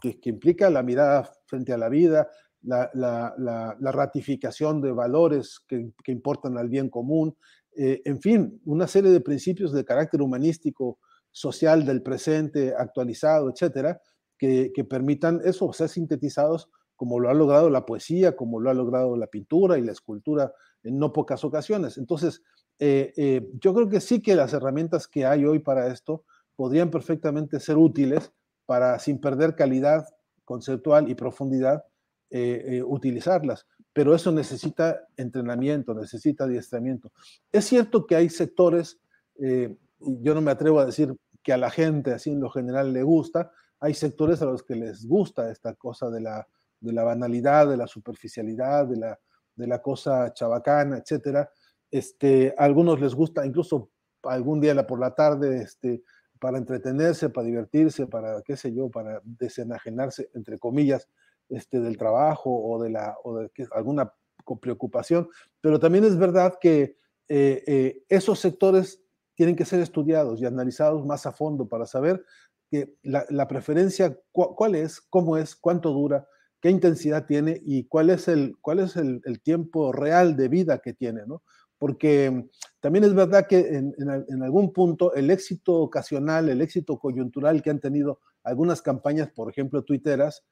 que, 0.00 0.18
implica 0.24 0.70
la 0.70 0.82
mirada 0.82 1.30
frente 1.46 1.72
a 1.72 1.78
la 1.78 1.88
vida, 1.88 2.28
la, 2.62 3.76
ratificación 3.80 4.80
de 4.80 4.92
valores 4.92 5.60
que, 5.68 5.92
importan 6.06 6.58
al 6.58 6.68
bien 6.68 6.88
común, 6.88 7.36
eh, 7.76 8.00
en 8.04 8.20
fin, 8.20 8.60
una 8.64 8.86
serie 8.86 9.10
de 9.10 9.20
principios 9.20 9.72
de 9.72 9.84
carácter 9.84 10.22
humanístico, 10.22 10.98
social 11.30 11.84
del 11.84 12.00
presente, 12.00 12.74
actualizado, 12.78 13.50
etcétera, 13.50 14.00
que, 14.38 14.70
permitan 14.88 15.40
eso, 15.44 15.72
ser 15.72 15.88
sintetizados 15.88 16.68
como 16.96 17.18
lo 17.18 17.28
ha 17.28 17.34
logrado 17.34 17.70
la 17.70 17.84
poesía, 17.84 18.36
como 18.36 18.60
lo 18.60 18.70
ha 18.70 18.74
logrado 18.74 19.16
la 19.16 19.26
pintura 19.26 19.78
y 19.78 19.82
la 19.82 19.92
escultura 19.92 20.52
en 20.84 20.98
no 20.98 21.12
pocas 21.12 21.42
ocasiones. 21.44 21.98
Entonces, 21.98 22.42
eh, 22.78 23.12
eh, 23.16 23.48
yo 23.60 23.74
creo 23.74 23.88
que 23.88 24.00
sí 24.00 24.20
que 24.20 24.36
las 24.36 24.52
herramientas 24.52 25.08
que 25.08 25.26
hay 25.26 25.44
hoy 25.44 25.58
para 25.58 25.88
esto 25.88 26.24
podrían 26.54 26.90
perfectamente 26.90 27.58
ser 27.58 27.76
útiles 27.76 28.32
para, 28.66 28.98
sin 28.98 29.20
perder 29.20 29.56
calidad 29.56 30.06
conceptual 30.44 31.10
y 31.10 31.14
profundidad, 31.14 31.84
eh, 32.30 32.82
utilizarlas. 32.84 33.66
Pero 33.92 34.14
eso 34.14 34.32
necesita 34.32 35.06
entrenamiento, 35.16 35.94
necesita 35.94 36.44
adiestramiento. 36.44 37.12
Es 37.52 37.64
cierto 37.64 38.06
que 38.06 38.16
hay 38.16 38.28
sectores, 38.28 38.98
yo 39.36 40.34
no 40.34 40.40
me 40.40 40.50
atrevo 40.50 40.80
a 40.80 40.86
decir 40.86 41.14
que 41.42 41.52
a 41.52 41.56
la 41.56 41.70
gente 41.70 42.12
así 42.12 42.30
en 42.30 42.40
lo 42.40 42.50
general 42.50 42.92
le 42.92 43.04
gusta, 43.04 43.52
hay 43.78 43.94
sectores 43.94 44.42
a 44.42 44.46
los 44.46 44.64
que 44.64 44.74
les 44.74 45.06
gusta 45.06 45.50
esta 45.50 45.74
cosa 45.74 46.10
de 46.10 46.20
la, 46.20 46.48
de 46.80 46.92
la 46.92 47.04
banalidad, 47.04 47.68
de 47.68 47.76
la 47.76 47.86
superficialidad, 47.86 48.86
de 48.86 48.96
la, 48.96 49.18
de 49.54 49.66
la 49.66 49.80
cosa 49.80 50.32
chabacana, 50.32 50.98
etcétera. 50.98 51.50
Este, 51.90 52.54
a 52.58 52.64
algunos 52.64 53.00
les 53.00 53.14
gusta 53.14 53.46
incluso 53.46 53.90
algún 54.22 54.60
día 54.60 54.86
por 54.86 54.98
la 54.98 55.14
tarde, 55.14 55.62
este, 55.62 56.02
para 56.40 56.58
entretenerse, 56.58 57.30
para 57.30 57.46
divertirse, 57.46 58.06
para, 58.06 58.42
qué 58.42 58.56
sé 58.56 58.74
yo, 58.74 58.90
para 58.90 59.20
desenajenarse, 59.24 60.30
entre 60.34 60.58
comillas, 60.58 61.08
este, 61.48 61.80
del 61.80 61.96
trabajo 61.96 62.50
o 62.50 62.82
de, 62.82 62.90
la, 62.90 63.16
o 63.24 63.38
de 63.38 63.50
alguna 63.72 64.12
preocupación. 64.60 65.28
Pero 65.60 65.78
también 65.78 66.04
es 66.04 66.18
verdad 66.18 66.54
que 66.60 66.96
eh, 67.28 67.62
eh, 67.66 68.04
esos 68.08 68.40
sectores 68.40 69.02
tienen 69.34 69.56
que 69.56 69.64
ser 69.64 69.80
estudiados 69.80 70.40
y 70.40 70.46
analizados 70.46 71.04
más 71.04 71.26
a 71.26 71.32
fondo 71.32 71.68
para 71.68 71.86
saber 71.86 72.24
que 72.70 72.96
la, 73.02 73.48
preferencia, 73.48 74.18
cuál 74.32 74.74
es, 74.74 75.00
cómo 75.00 75.36
es, 75.36 75.54
cuánto 75.54 75.90
dura, 75.90 76.26
qué 76.64 76.70
intensidad 76.70 77.26
tiene 77.26 77.60
y 77.62 77.84
cuál 77.84 78.08
es 78.08 78.26
el, 78.26 78.56
cuál 78.62 78.78
es 78.78 78.96
el, 78.96 79.20
tiempo 79.42 79.92
real 79.92 80.34
de 80.34 80.48
vida 80.48 80.78
que 80.78 80.94
tiene, 80.94 81.26
¿no? 81.26 81.42
Porque 81.76 82.48
también 82.80 83.04
es 83.04 83.12
verdad 83.12 83.46
que 83.46 83.58
en, 83.76 84.42
algún 84.42 84.72
punto 84.72 85.14
el 85.14 85.30
éxito 85.30 85.74
ocasional, 85.74 86.48
el 86.48 86.62
éxito 86.62 86.98
coyuntural 86.98 87.62
que 87.62 87.68
han 87.68 87.80
tenido 87.80 88.20
algunas 88.44 88.80
campañas, 88.80 89.28
por 89.28 89.50
ejemplo, 89.50 89.82
tuiteras, 89.82 90.42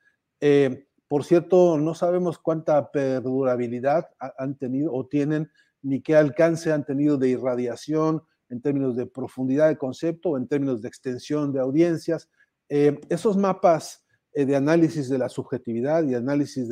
eh, 0.42 0.84
por 1.08 1.24
cierto, 1.24 1.78
no 1.78 1.94
sabemos 1.94 2.38
cuánta 2.38 2.90
perdurabilidad 2.90 4.10
han 4.36 4.58
tenido 4.58 4.92
o 4.92 5.06
tienen, 5.06 5.50
ni 5.80 6.02
qué 6.02 6.14
alcance 6.14 6.72
han 6.72 6.84
tenido 6.84 7.16
de 7.16 7.30
irradiación 7.30 8.22
en 8.50 8.60
términos 8.60 8.96
de 8.96 9.06
profundidad 9.06 9.68
de 9.68 9.78
concepto 9.78 10.28
o 10.28 10.36
en 10.36 10.46
términos 10.46 10.82
de 10.82 10.88
extensión 10.88 11.54
de 11.54 11.60
audiencias. 11.60 12.28
Eh, 12.68 13.00
esos 13.08 13.38
mapas 13.38 14.01
de 14.34 14.56
análisis 14.56 15.08
de 15.08 15.18
la 15.18 15.28
subjetividad 15.28 16.04
y 16.04 16.14
análisis 16.14 16.68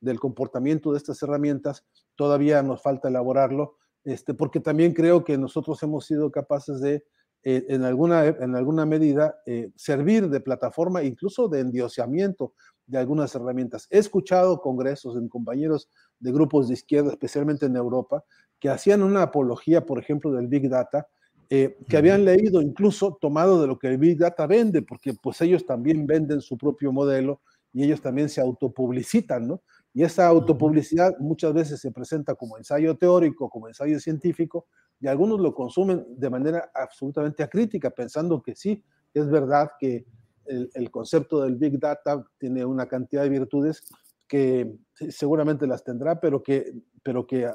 del 0.00 0.20
comportamiento 0.20 0.92
de 0.92 0.98
estas 0.98 1.22
herramientas, 1.22 1.84
todavía 2.16 2.62
nos 2.62 2.82
falta 2.82 3.08
elaborarlo, 3.08 3.76
este, 4.04 4.34
porque 4.34 4.60
también 4.60 4.92
creo 4.92 5.24
que 5.24 5.38
nosotros 5.38 5.82
hemos 5.82 6.06
sido 6.06 6.30
capaces 6.30 6.80
de 6.80 7.04
eh, 7.46 7.66
en, 7.68 7.84
alguna, 7.84 8.24
en 8.24 8.56
alguna 8.56 8.86
medida 8.86 9.36
eh, 9.44 9.70
servir 9.76 10.30
de 10.30 10.40
plataforma, 10.40 11.02
incluso 11.02 11.46
de 11.46 11.60
endiosamiento 11.60 12.54
de 12.86 12.96
algunas 12.96 13.34
herramientas. 13.34 13.86
He 13.90 13.98
escuchado 13.98 14.62
congresos 14.62 15.16
en 15.16 15.28
compañeros 15.28 15.90
de 16.18 16.32
grupos 16.32 16.68
de 16.68 16.74
izquierda, 16.74 17.10
especialmente 17.10 17.66
en 17.66 17.76
Europa, 17.76 18.24
que 18.58 18.70
hacían 18.70 19.02
una 19.02 19.22
apología, 19.22 19.84
por 19.84 19.98
ejemplo, 19.98 20.32
del 20.32 20.48
Big 20.48 20.70
Data, 20.70 21.06
eh, 21.50 21.76
que 21.88 21.96
habían 21.96 22.24
leído 22.24 22.62
incluso 22.62 23.18
tomado 23.20 23.60
de 23.60 23.66
lo 23.66 23.78
que 23.78 23.88
el 23.88 23.98
Big 23.98 24.18
Data 24.18 24.46
vende, 24.46 24.82
porque 24.82 25.12
pues 25.14 25.40
ellos 25.40 25.66
también 25.66 26.06
venden 26.06 26.40
su 26.40 26.56
propio 26.56 26.92
modelo 26.92 27.40
y 27.72 27.84
ellos 27.84 28.00
también 28.00 28.28
se 28.28 28.40
autopublicitan, 28.40 29.48
¿no? 29.48 29.62
Y 29.92 30.02
esa 30.02 30.26
autopublicidad 30.26 31.16
muchas 31.20 31.52
veces 31.52 31.80
se 31.80 31.92
presenta 31.92 32.34
como 32.34 32.56
ensayo 32.56 32.96
teórico, 32.96 33.48
como 33.48 33.68
ensayo 33.68 34.00
científico, 34.00 34.66
y 35.00 35.06
algunos 35.06 35.40
lo 35.40 35.54
consumen 35.54 36.04
de 36.08 36.30
manera 36.30 36.70
absolutamente 36.74 37.42
acrítica, 37.42 37.90
pensando 37.90 38.42
que 38.42 38.54
sí, 38.54 38.82
es 39.12 39.28
verdad 39.28 39.70
que 39.78 40.04
el, 40.46 40.90
concepto 40.90 41.42
del 41.42 41.56
Big 41.56 41.78
Data 41.78 42.24
tiene 42.38 42.64
una 42.64 42.86
cantidad 42.86 43.22
de 43.22 43.28
virtudes 43.28 43.82
que 44.26 44.74
seguramente 45.10 45.66
las 45.66 45.84
tendrá, 45.84 46.20
pero 46.20 46.42
que, 46.42 46.72
pero 47.02 47.26
que 47.26 47.50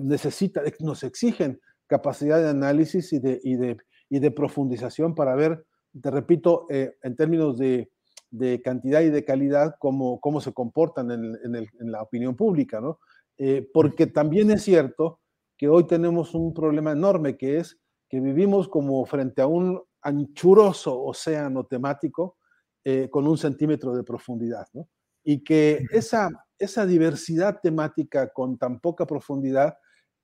necesita, 0.00 0.62
nos 0.80 1.02
exigen 1.02 1.60
capacidad 1.86 2.40
de 2.40 2.48
análisis 2.48 3.12
y 3.12 3.18
de, 3.18 3.40
y 3.42 3.56
de, 3.56 3.76
y 4.08 4.18
de 4.18 4.30
profundización 4.30 5.14
para 5.14 5.34
ver, 5.34 5.64
te 6.00 6.10
repito, 6.10 6.66
eh, 6.70 6.96
en 7.02 7.16
términos 7.16 7.58
de, 7.58 7.90
de, 8.30 8.60
cantidad 8.62 9.00
y 9.00 9.10
de 9.10 9.24
calidad, 9.24 9.74
cómo, 9.78 10.20
cómo 10.20 10.40
se 10.40 10.52
comportan 10.52 11.10
en, 11.10 11.36
en, 11.44 11.54
el, 11.54 11.68
en 11.80 11.92
la 11.92 12.02
opinión 12.02 12.36
pública, 12.36 12.80
¿no? 12.80 12.98
Eh, 13.38 13.68
porque 13.72 14.06
también 14.06 14.50
es 14.50 14.62
cierto 14.62 15.20
que 15.56 15.68
hoy 15.68 15.86
tenemos 15.86 16.34
un 16.34 16.54
problema 16.54 16.92
enorme, 16.92 17.36
que 17.36 17.58
es 17.58 17.78
que 18.08 18.20
vivimos 18.20 18.68
como 18.68 19.04
frente 19.04 19.42
a 19.42 19.46
un 19.46 19.82
anchuroso 20.02 21.02
océano 21.02 21.64
temático 21.64 22.36
eh, 22.84 23.08
con 23.10 23.26
un 23.26 23.36
centímetro 23.36 23.94
de 23.94 24.04
profundidad, 24.04 24.66
¿no? 24.72 24.88
Y 25.24 25.42
que 25.42 25.84
esa, 25.90 26.28
esa 26.56 26.86
diversidad 26.86 27.58
temática 27.60 28.32
con 28.32 28.58
tan 28.58 28.78
poca 28.78 29.06
profundidad 29.06 29.76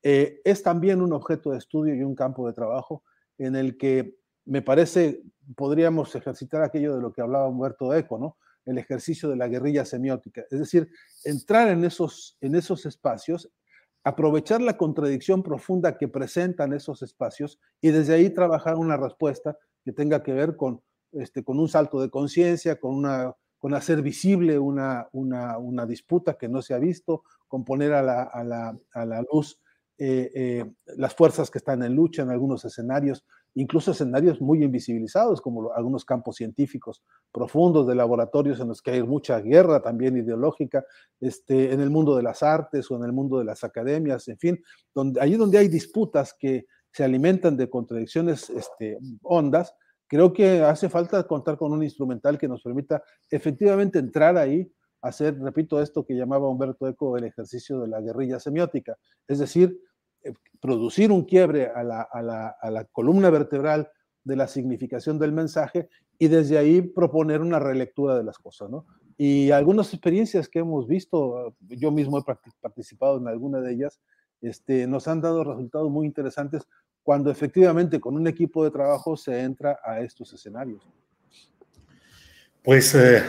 eh, 0.02 0.40
es 0.44 0.62
también 0.62 1.00
un 1.00 1.12
objeto 1.12 1.50
de 1.50 1.58
estudio 1.58 1.94
y 1.94 2.02
un 2.02 2.14
campo 2.14 2.46
de 2.46 2.52
trabajo 2.52 3.04
en 3.38 3.56
el 3.56 3.76
que 3.76 4.16
me 4.44 4.62
parece 4.62 5.22
podríamos 5.56 6.14
ejercitar 6.14 6.62
aquello 6.62 6.96
de 6.96 7.02
lo 7.02 7.12
que 7.12 7.20
hablaba 7.20 7.48
Humberto 7.48 7.94
Eco, 7.94 8.18
¿no? 8.18 8.36
El 8.64 8.78
ejercicio 8.78 9.28
de 9.28 9.36
la 9.36 9.48
guerrilla 9.48 9.84
semiótica, 9.84 10.44
es 10.50 10.58
decir, 10.58 10.88
entrar 11.24 11.68
en 11.68 11.84
esos, 11.84 12.36
en 12.40 12.54
esos 12.54 12.86
espacios, 12.86 13.50
aprovechar 14.04 14.60
la 14.60 14.76
contradicción 14.76 15.42
profunda 15.42 15.96
que 15.98 16.08
presentan 16.08 16.72
esos 16.72 17.02
espacios 17.02 17.58
y 17.80 17.90
desde 17.90 18.14
ahí 18.14 18.30
trabajar 18.30 18.76
una 18.76 18.96
respuesta 18.96 19.56
que 19.84 19.92
tenga 19.92 20.22
que 20.22 20.32
ver 20.32 20.56
con, 20.56 20.80
este, 21.12 21.44
con 21.44 21.58
un 21.58 21.68
salto 21.68 22.00
de 22.00 22.10
conciencia, 22.10 22.78
con, 22.78 22.94
una, 22.94 23.34
con 23.58 23.74
hacer 23.74 24.02
visible 24.02 24.58
una, 24.58 25.08
una, 25.12 25.58
una, 25.58 25.86
disputa 25.86 26.34
que 26.34 26.48
no 26.48 26.62
se 26.62 26.74
ha 26.74 26.78
visto, 26.78 27.24
con 27.48 27.64
poner 27.64 27.92
a 27.92 28.02
la, 28.02 28.22
a 28.22 28.44
la, 28.44 28.76
a 28.92 29.06
la 29.06 29.24
luz 29.32 29.61
eh, 30.04 30.32
eh, 30.34 30.64
las 30.96 31.14
fuerzas 31.14 31.48
que 31.48 31.58
están 31.58 31.84
en 31.84 31.94
lucha 31.94 32.22
en 32.22 32.30
algunos 32.30 32.64
escenarios, 32.64 33.24
incluso 33.54 33.92
escenarios 33.92 34.40
muy 34.40 34.64
invisibilizados, 34.64 35.40
como 35.40 35.72
algunos 35.72 36.04
campos 36.04 36.34
científicos 36.34 37.04
profundos 37.30 37.86
de 37.86 37.94
laboratorios 37.94 38.58
en 38.58 38.66
los 38.66 38.82
que 38.82 38.90
hay 38.90 39.04
mucha 39.04 39.38
guerra 39.38 39.80
también 39.80 40.16
ideológica, 40.16 40.84
este, 41.20 41.72
en 41.72 41.80
el 41.80 41.90
mundo 41.90 42.16
de 42.16 42.24
las 42.24 42.42
artes 42.42 42.90
o 42.90 42.96
en 42.96 43.04
el 43.04 43.12
mundo 43.12 43.38
de 43.38 43.44
las 43.44 43.62
academias, 43.62 44.26
en 44.26 44.38
fin, 44.38 44.60
donde, 44.92 45.20
allí 45.20 45.36
donde 45.36 45.58
hay 45.58 45.68
disputas 45.68 46.34
que 46.36 46.66
se 46.92 47.04
alimentan 47.04 47.56
de 47.56 47.70
contradicciones 47.70 48.50
este, 48.50 48.98
hondas, 49.22 49.72
creo 50.08 50.32
que 50.32 50.62
hace 50.62 50.88
falta 50.88 51.22
contar 51.28 51.56
con 51.56 51.72
un 51.72 51.84
instrumental 51.84 52.38
que 52.38 52.48
nos 52.48 52.60
permita 52.60 53.04
efectivamente 53.30 54.00
entrar 54.00 54.36
ahí, 54.36 54.68
hacer, 55.00 55.38
repito, 55.38 55.80
esto 55.80 56.04
que 56.04 56.14
llamaba 56.14 56.48
Humberto 56.48 56.88
Eco 56.88 57.16
el 57.16 57.22
ejercicio 57.22 57.78
de 57.78 57.86
la 57.86 58.00
guerrilla 58.00 58.40
semiótica, 58.40 58.96
es 59.28 59.38
decir, 59.38 59.78
producir 60.60 61.10
un 61.10 61.24
quiebre 61.24 61.66
a 61.66 61.82
la, 61.82 62.02
a, 62.02 62.22
la, 62.22 62.48
a 62.60 62.70
la, 62.70 62.84
columna 62.84 63.30
vertebral 63.30 63.90
de 64.24 64.36
la 64.36 64.46
significación 64.46 65.18
del 65.18 65.32
mensaje 65.32 65.88
y 66.18 66.28
desde 66.28 66.56
ahí 66.56 66.82
proponer 66.82 67.40
una 67.40 67.58
relectura 67.58 68.16
de 68.16 68.24
las 68.24 68.38
cosas, 68.38 68.70
¿no? 68.70 68.86
Y 69.18 69.50
algunas 69.50 69.92
experiencias 69.92 70.48
que 70.48 70.60
hemos 70.60 70.86
visto, 70.86 71.54
yo 71.68 71.90
mismo 71.90 72.18
he 72.18 72.24
participado 72.60 73.18
en 73.18 73.28
alguna 73.28 73.60
de 73.60 73.72
ellas, 73.72 74.00
este, 74.40 74.86
nos 74.86 75.06
han 75.06 75.20
dado 75.20 75.44
resultados 75.44 75.90
muy 75.90 76.06
interesantes 76.06 76.66
cuando 77.02 77.30
efectivamente 77.30 78.00
con 78.00 78.16
un 78.16 78.26
equipo 78.26 78.64
de 78.64 78.70
trabajo 78.70 79.16
se 79.16 79.40
entra 79.40 79.78
a 79.84 80.00
estos 80.00 80.32
escenarios. 80.32 80.82
Pues, 82.62 82.94
eh, 82.94 83.22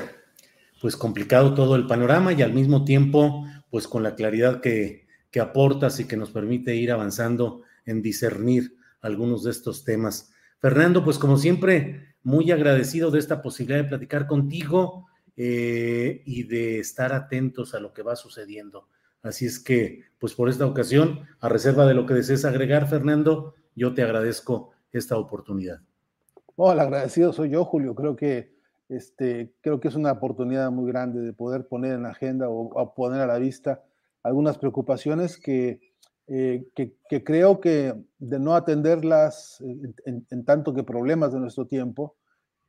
pues 0.82 0.96
complicado 0.96 1.54
todo 1.54 1.76
el 1.76 1.88
panorama 1.88 2.34
y 2.34 2.42
al 2.42 2.54
mismo 2.54 2.84
tiempo, 2.86 3.46
pues 3.72 3.88
con 3.88 4.04
la 4.04 4.16
claridad 4.16 4.62
que, 4.62 5.03
que 5.34 5.42
aportas 5.42 6.00
y 6.00 6.06
que 6.06 6.16
nos 6.16 6.30
permite 6.30 6.76
ir 6.76 6.92
avanzando 6.92 7.64
en 7.88 8.04
discernir 8.04 8.78
algunos 9.02 9.44
de 9.44 9.50
estos 9.50 9.84
temas. 9.84 10.32
Fernando, 10.60 11.04
pues 11.04 11.18
como 11.18 11.38
siempre, 11.38 12.14
muy 12.22 12.52
agradecido 12.52 13.10
de 13.10 13.18
esta 13.18 13.42
posibilidad 13.42 13.82
de 13.82 13.90
platicar 13.90 14.28
contigo 14.28 15.08
eh, 15.36 16.22
y 16.24 16.44
de 16.44 16.78
estar 16.78 17.14
atentos 17.14 17.74
a 17.74 17.80
lo 17.80 17.94
que 17.94 18.04
va 18.04 18.16
sucediendo. 18.16 18.88
Así 19.24 19.48
es 19.48 19.60
que, 19.60 20.04
pues 20.20 20.36
por 20.36 20.50
esta 20.50 20.68
ocasión, 20.68 21.22
a 21.40 21.50
reserva 21.50 21.88
de 21.88 21.96
lo 21.96 22.06
que 22.06 22.14
desees 22.14 22.46
agregar, 22.46 22.88
Fernando, 22.88 23.56
yo 23.76 23.96
te 23.96 24.04
agradezco 24.04 24.70
esta 24.92 25.18
oportunidad. 25.18 25.82
Oh, 26.56 26.72
el 26.72 26.80
agradecido 26.80 27.34
soy 27.34 27.50
yo, 27.50 27.66
Julio. 27.66 27.96
Creo 27.96 28.16
que, 28.16 28.54
este, 28.88 29.56
creo 29.62 29.80
que 29.80 29.88
es 29.88 29.96
una 29.96 30.12
oportunidad 30.12 30.70
muy 30.70 30.92
grande 30.92 31.22
de 31.22 31.34
poder 31.34 31.68
poner 31.68 31.94
en 31.94 32.06
agenda 32.06 32.50
o 32.50 32.94
poner 32.94 33.22
a 33.22 33.26
la 33.26 33.40
vista 33.40 33.82
algunas 34.24 34.58
preocupaciones 34.58 35.38
que, 35.38 35.80
eh, 36.28 36.66
que, 36.74 37.24
creo 37.24 37.60
que 37.60 37.94
de 38.18 38.40
no 38.40 38.56
atenderlas 38.56 39.62
en, 40.06 40.46
tanto 40.46 40.74
que 40.74 40.84
problemas 40.84 41.34
de 41.34 41.40
nuestro 41.40 41.68
tiempo, 41.68 42.16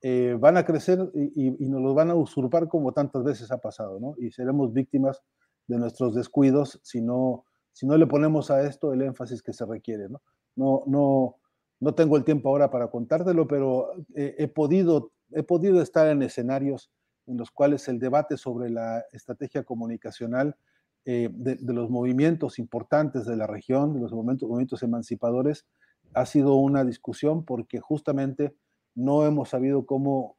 eh, 0.03 0.37
van 0.39 0.57
a 0.59 0.67
crecer 0.67 0.99
y, 1.15 1.51
nos 1.69 1.81
los 1.81 1.95
van 1.95 2.11
a 2.11 2.15
usurpar 2.15 2.69
como 2.69 2.93
tantas 2.93 3.25
veces 3.25 3.51
ha 3.51 3.59
pasado, 3.59 3.99
¿no? 4.01 4.15
Y 4.19 4.33
seremos 4.33 4.75
víctimas 4.75 5.23
de 5.67 5.79
nuestros 5.79 6.15
descuidos 6.15 6.79
si 6.83 7.01
no, 7.01 7.47
si 7.73 7.87
no 7.87 7.97
le 7.97 8.07
ponemos 8.07 8.51
a 8.51 8.67
esto 8.67 8.93
el 8.93 9.01
énfasis 9.01 9.43
que 9.43 9.55
se 9.55 9.65
requiere, 9.65 10.11
¿no? 10.11 10.21
No, 10.57 10.83
no, 10.87 11.37
no 11.81 11.95
tengo 11.95 12.17
el 12.17 12.25
tiempo 12.25 12.51
ahora 12.51 12.71
para 12.71 12.89
contártelo, 12.89 13.49
pero 13.49 13.93
he, 14.15 14.47
podido, 14.49 15.13
he 15.31 15.43
podido 15.43 15.81
estar 15.81 16.09
en 16.09 16.23
escenarios 16.23 16.91
en 17.27 17.39
los 17.39 17.51
cuales 17.51 17.89
el 17.89 17.99
debate 17.99 18.37
sobre 18.37 18.71
la 18.71 19.05
estrategia 19.13 19.63
comunicacional 19.63 20.57
eh, 21.05 21.29
de, 21.33 21.59
los 21.73 21.91
movimientos 21.91 22.59
importantes 22.59 23.27
de 23.27 23.37
la 23.37 23.47
región, 23.47 23.93
de 23.93 24.01
los 24.01 24.13
movimientos, 24.13 24.49
movimientos 24.49 24.83
emancipadores, 24.83 25.67
ha 26.15 26.27
sido 26.27 26.55
una 26.55 26.85
discusión 26.85 27.45
porque 27.45 27.81
justamente 27.81 28.55
no 28.95 29.27
hemos 29.27 29.51
sabido 29.51 29.87
cómo 29.87 30.37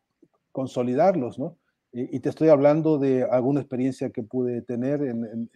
consolidarlos, 0.51 1.37
¿no? 1.37 1.57
Y, 1.97 2.19
te 2.19 2.27
estoy 2.27 2.49
hablando 2.49 2.97
de 2.97 3.23
alguna 3.23 3.61
experiencia 3.61 4.09
que 4.09 4.21
pude 4.21 4.61
tener, 4.61 5.01
en, 5.01 5.49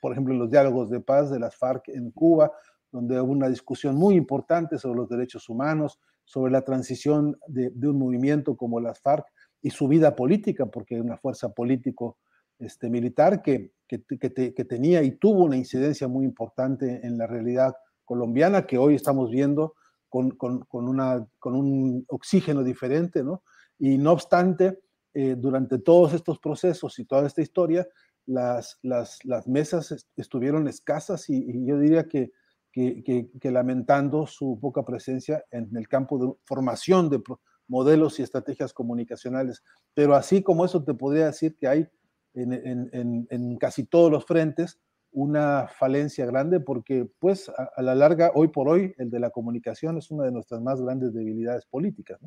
por 0.00 0.12
ejemplo, 0.12 0.32
en 0.32 0.40
los 0.40 0.50
diálogos 0.50 0.88
de 0.88 1.00
paz 1.00 1.30
de 1.30 1.38
las 1.38 1.56
FARC 1.56 1.88
en 1.88 2.10
Cuba, 2.10 2.50
donde 2.90 3.20
hubo 3.20 3.32
una 3.32 3.50
discusión 3.50 3.94
muy 3.94 4.14
importante 4.14 4.78
sobre 4.78 5.00
los 5.00 5.10
derechos 5.10 5.50
humanos, 5.50 6.00
sobre 6.24 6.50
la 6.50 6.62
transición 6.62 7.36
de, 7.48 7.70
un 7.86 7.98
movimiento 7.98 8.56
como 8.56 8.80
las 8.80 8.98
FARC 9.00 9.26
y 9.60 9.70
su 9.70 9.86
vida 9.86 10.16
política, 10.16 10.64
porque 10.64 10.98
una 11.00 11.18
fuerza 11.18 11.50
político 11.50 12.16
este, 12.58 12.90
militar 12.90 13.42
que, 13.42 13.72
que, 13.86 14.02
que, 14.02 14.64
tenía 14.64 15.02
y 15.02 15.12
tuvo 15.12 15.44
una 15.44 15.56
incidencia 15.56 16.08
muy 16.08 16.24
importante 16.24 17.00
en 17.06 17.18
la 17.18 17.26
realidad 17.26 17.74
colombiana 18.04 18.66
que 18.66 18.78
hoy 18.78 18.94
estamos 18.94 19.30
viendo 19.30 19.74
con, 20.08 20.30
con, 20.32 20.60
con, 20.60 20.88
una, 20.88 21.26
con 21.38 21.54
un 21.54 22.04
oxígeno 22.08 22.62
diferente, 22.62 23.22
¿no? 23.22 23.42
Y 23.78 23.98
no 23.98 24.12
obstante, 24.12 24.80
eh, 25.12 25.36
durante 25.36 25.78
todos 25.78 26.12
estos 26.12 26.38
procesos 26.38 26.98
y 26.98 27.04
toda 27.04 27.26
esta 27.26 27.42
historia, 27.42 27.86
las, 28.26 28.78
las, 28.82 29.24
las 29.24 29.46
mesas 29.46 30.06
estuvieron 30.16 30.66
escasas 30.68 31.28
y, 31.28 31.36
y 31.36 31.66
yo 31.66 31.78
diría 31.78 32.08
que, 32.08 32.32
que, 32.74 33.50
lamentando 33.50 34.26
su 34.26 34.58
poca 34.60 34.84
presencia 34.84 35.44
en 35.50 35.76
el 35.76 35.86
campo 35.86 36.18
de 36.18 36.32
formación 36.44 37.08
de 37.08 37.22
modelos 37.68 38.18
y 38.18 38.22
estrategias 38.22 38.72
comunicacionales. 38.72 39.62
Pero 39.94 40.16
así 40.16 40.42
como 40.42 40.64
eso 40.64 40.82
te 40.82 40.94
podría 40.94 41.26
decir 41.26 41.56
que 41.56 41.68
hay 41.68 41.88
en, 42.34 43.56
casi 43.58 43.84
todos 43.84 44.10
los 44.10 44.24
frentes 44.26 44.78
una 45.12 45.68
falencia 45.68 46.26
grande 46.26 46.58
porque 46.58 47.08
pues 47.20 47.48
a, 47.48 47.82
la 47.82 47.94
larga, 47.94 48.32
hoy 48.34 48.48
por 48.48 48.68
hoy, 48.68 48.94
el 48.98 49.10
de 49.10 49.20
la 49.20 49.30
comunicación 49.30 49.96
es 49.96 50.10
una 50.10 50.24
de 50.24 50.32
nuestras 50.32 50.60
más 50.60 50.82
grandes 50.82 51.14
debilidades 51.14 51.66
políticas. 51.66 52.18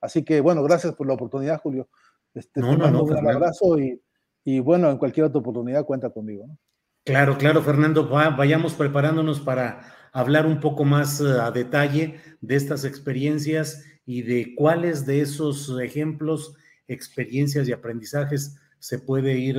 Así 0.00 0.24
que 0.24 0.40
bueno, 0.40 0.62
gracias 0.62 0.94
por 0.94 1.06
la 1.06 1.14
oportunidad, 1.14 1.60
Julio. 1.60 1.88
Este, 2.32 2.60
no, 2.60 2.76
no, 2.76 3.02
un 3.02 3.28
abrazo 3.28 3.78
y, 3.78 4.00
y, 4.44 4.60
bueno, 4.60 4.90
en 4.90 4.96
cualquier 4.96 5.26
otra 5.26 5.40
oportunidad 5.40 5.84
cuenta 5.84 6.10
conmigo. 6.10 6.46
Claro, 7.04 7.36
claro, 7.36 7.62
Fernando, 7.62 8.08
vayamos 8.08 8.74
preparándonos 8.74 9.40
para 9.40 9.82
hablar 10.12 10.46
un 10.46 10.60
poco 10.60 10.84
más 10.84 11.20
eh, 11.20 11.40
a 11.40 11.50
detalle 11.50 12.20
de 12.40 12.56
estas 12.56 12.84
experiencias 12.84 13.84
y 14.04 14.22
de 14.22 14.54
cuáles 14.54 15.06
de 15.06 15.20
esos 15.20 15.78
ejemplos, 15.80 16.54
experiencias 16.88 17.68
y 17.68 17.72
aprendizajes 17.72 18.56
se 18.80 18.98
puede 18.98 19.38
ir 19.38 19.58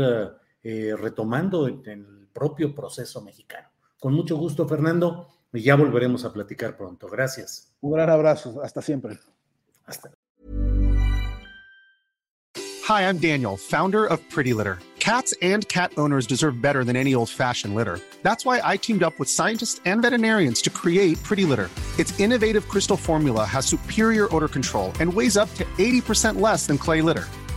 eh, 0.64 0.96
retomando 0.98 1.68
en, 1.68 1.82
el 1.86 2.28
propio 2.34 2.76
proceso 2.76 3.22
mexicano. 3.22 3.70
Con 4.00 4.14
mucho 4.14 4.36
gusto, 4.36 4.68
Fernando, 4.68 5.28
y 5.54 5.62
ya 5.62 5.76
volveremos 5.76 6.26
a 6.26 6.34
platicar 6.34 6.76
pronto. 6.76 7.08
Gracias. 7.08 7.74
Un 7.82 7.94
gran 7.94 8.10
abrazo. 8.10 8.62
Hasta 8.62 8.82
siempre. 8.82 9.20
Hasta. 9.86 10.12
Hi, 12.84 13.02
I'm 13.02 13.20
Daniel, 13.20 13.58
founder 13.58 14.06
of 14.06 14.20
Pretty 14.30 14.54
Litter. 14.54 14.80
Cats 15.00 15.34
and 15.42 15.68
cat 15.68 15.92
owners 15.98 16.28
deserve 16.28 16.62
better 16.62 16.84
than 16.84 16.96
any 16.96 17.16
old-fashioned 17.16 17.74
litter. 17.74 18.00
That's 18.22 18.46
why 18.46 18.62
I 18.64 18.78
teamed 18.78 19.02
up 19.02 19.18
with 19.18 19.30
scientists 19.30 19.82
and 19.86 20.02
veterinarians 20.02 20.62
to 20.64 20.70
create 20.70 21.22
Pretty 21.24 21.46
Litter. 21.46 21.70
Its 21.98 22.18
innovative 22.20 22.68
crystal 22.68 22.98
formula 22.98 23.46
has 23.46 23.66
superior 23.66 24.34
odor 24.36 24.48
control 24.48 24.94
and 25.00 25.12
weighs 25.12 25.38
up 25.38 25.54
to 25.56 25.66
80% 25.78 26.40
less 26.40 26.68
than 26.68 26.78
clay 26.78 27.02
litter. 27.02 27.28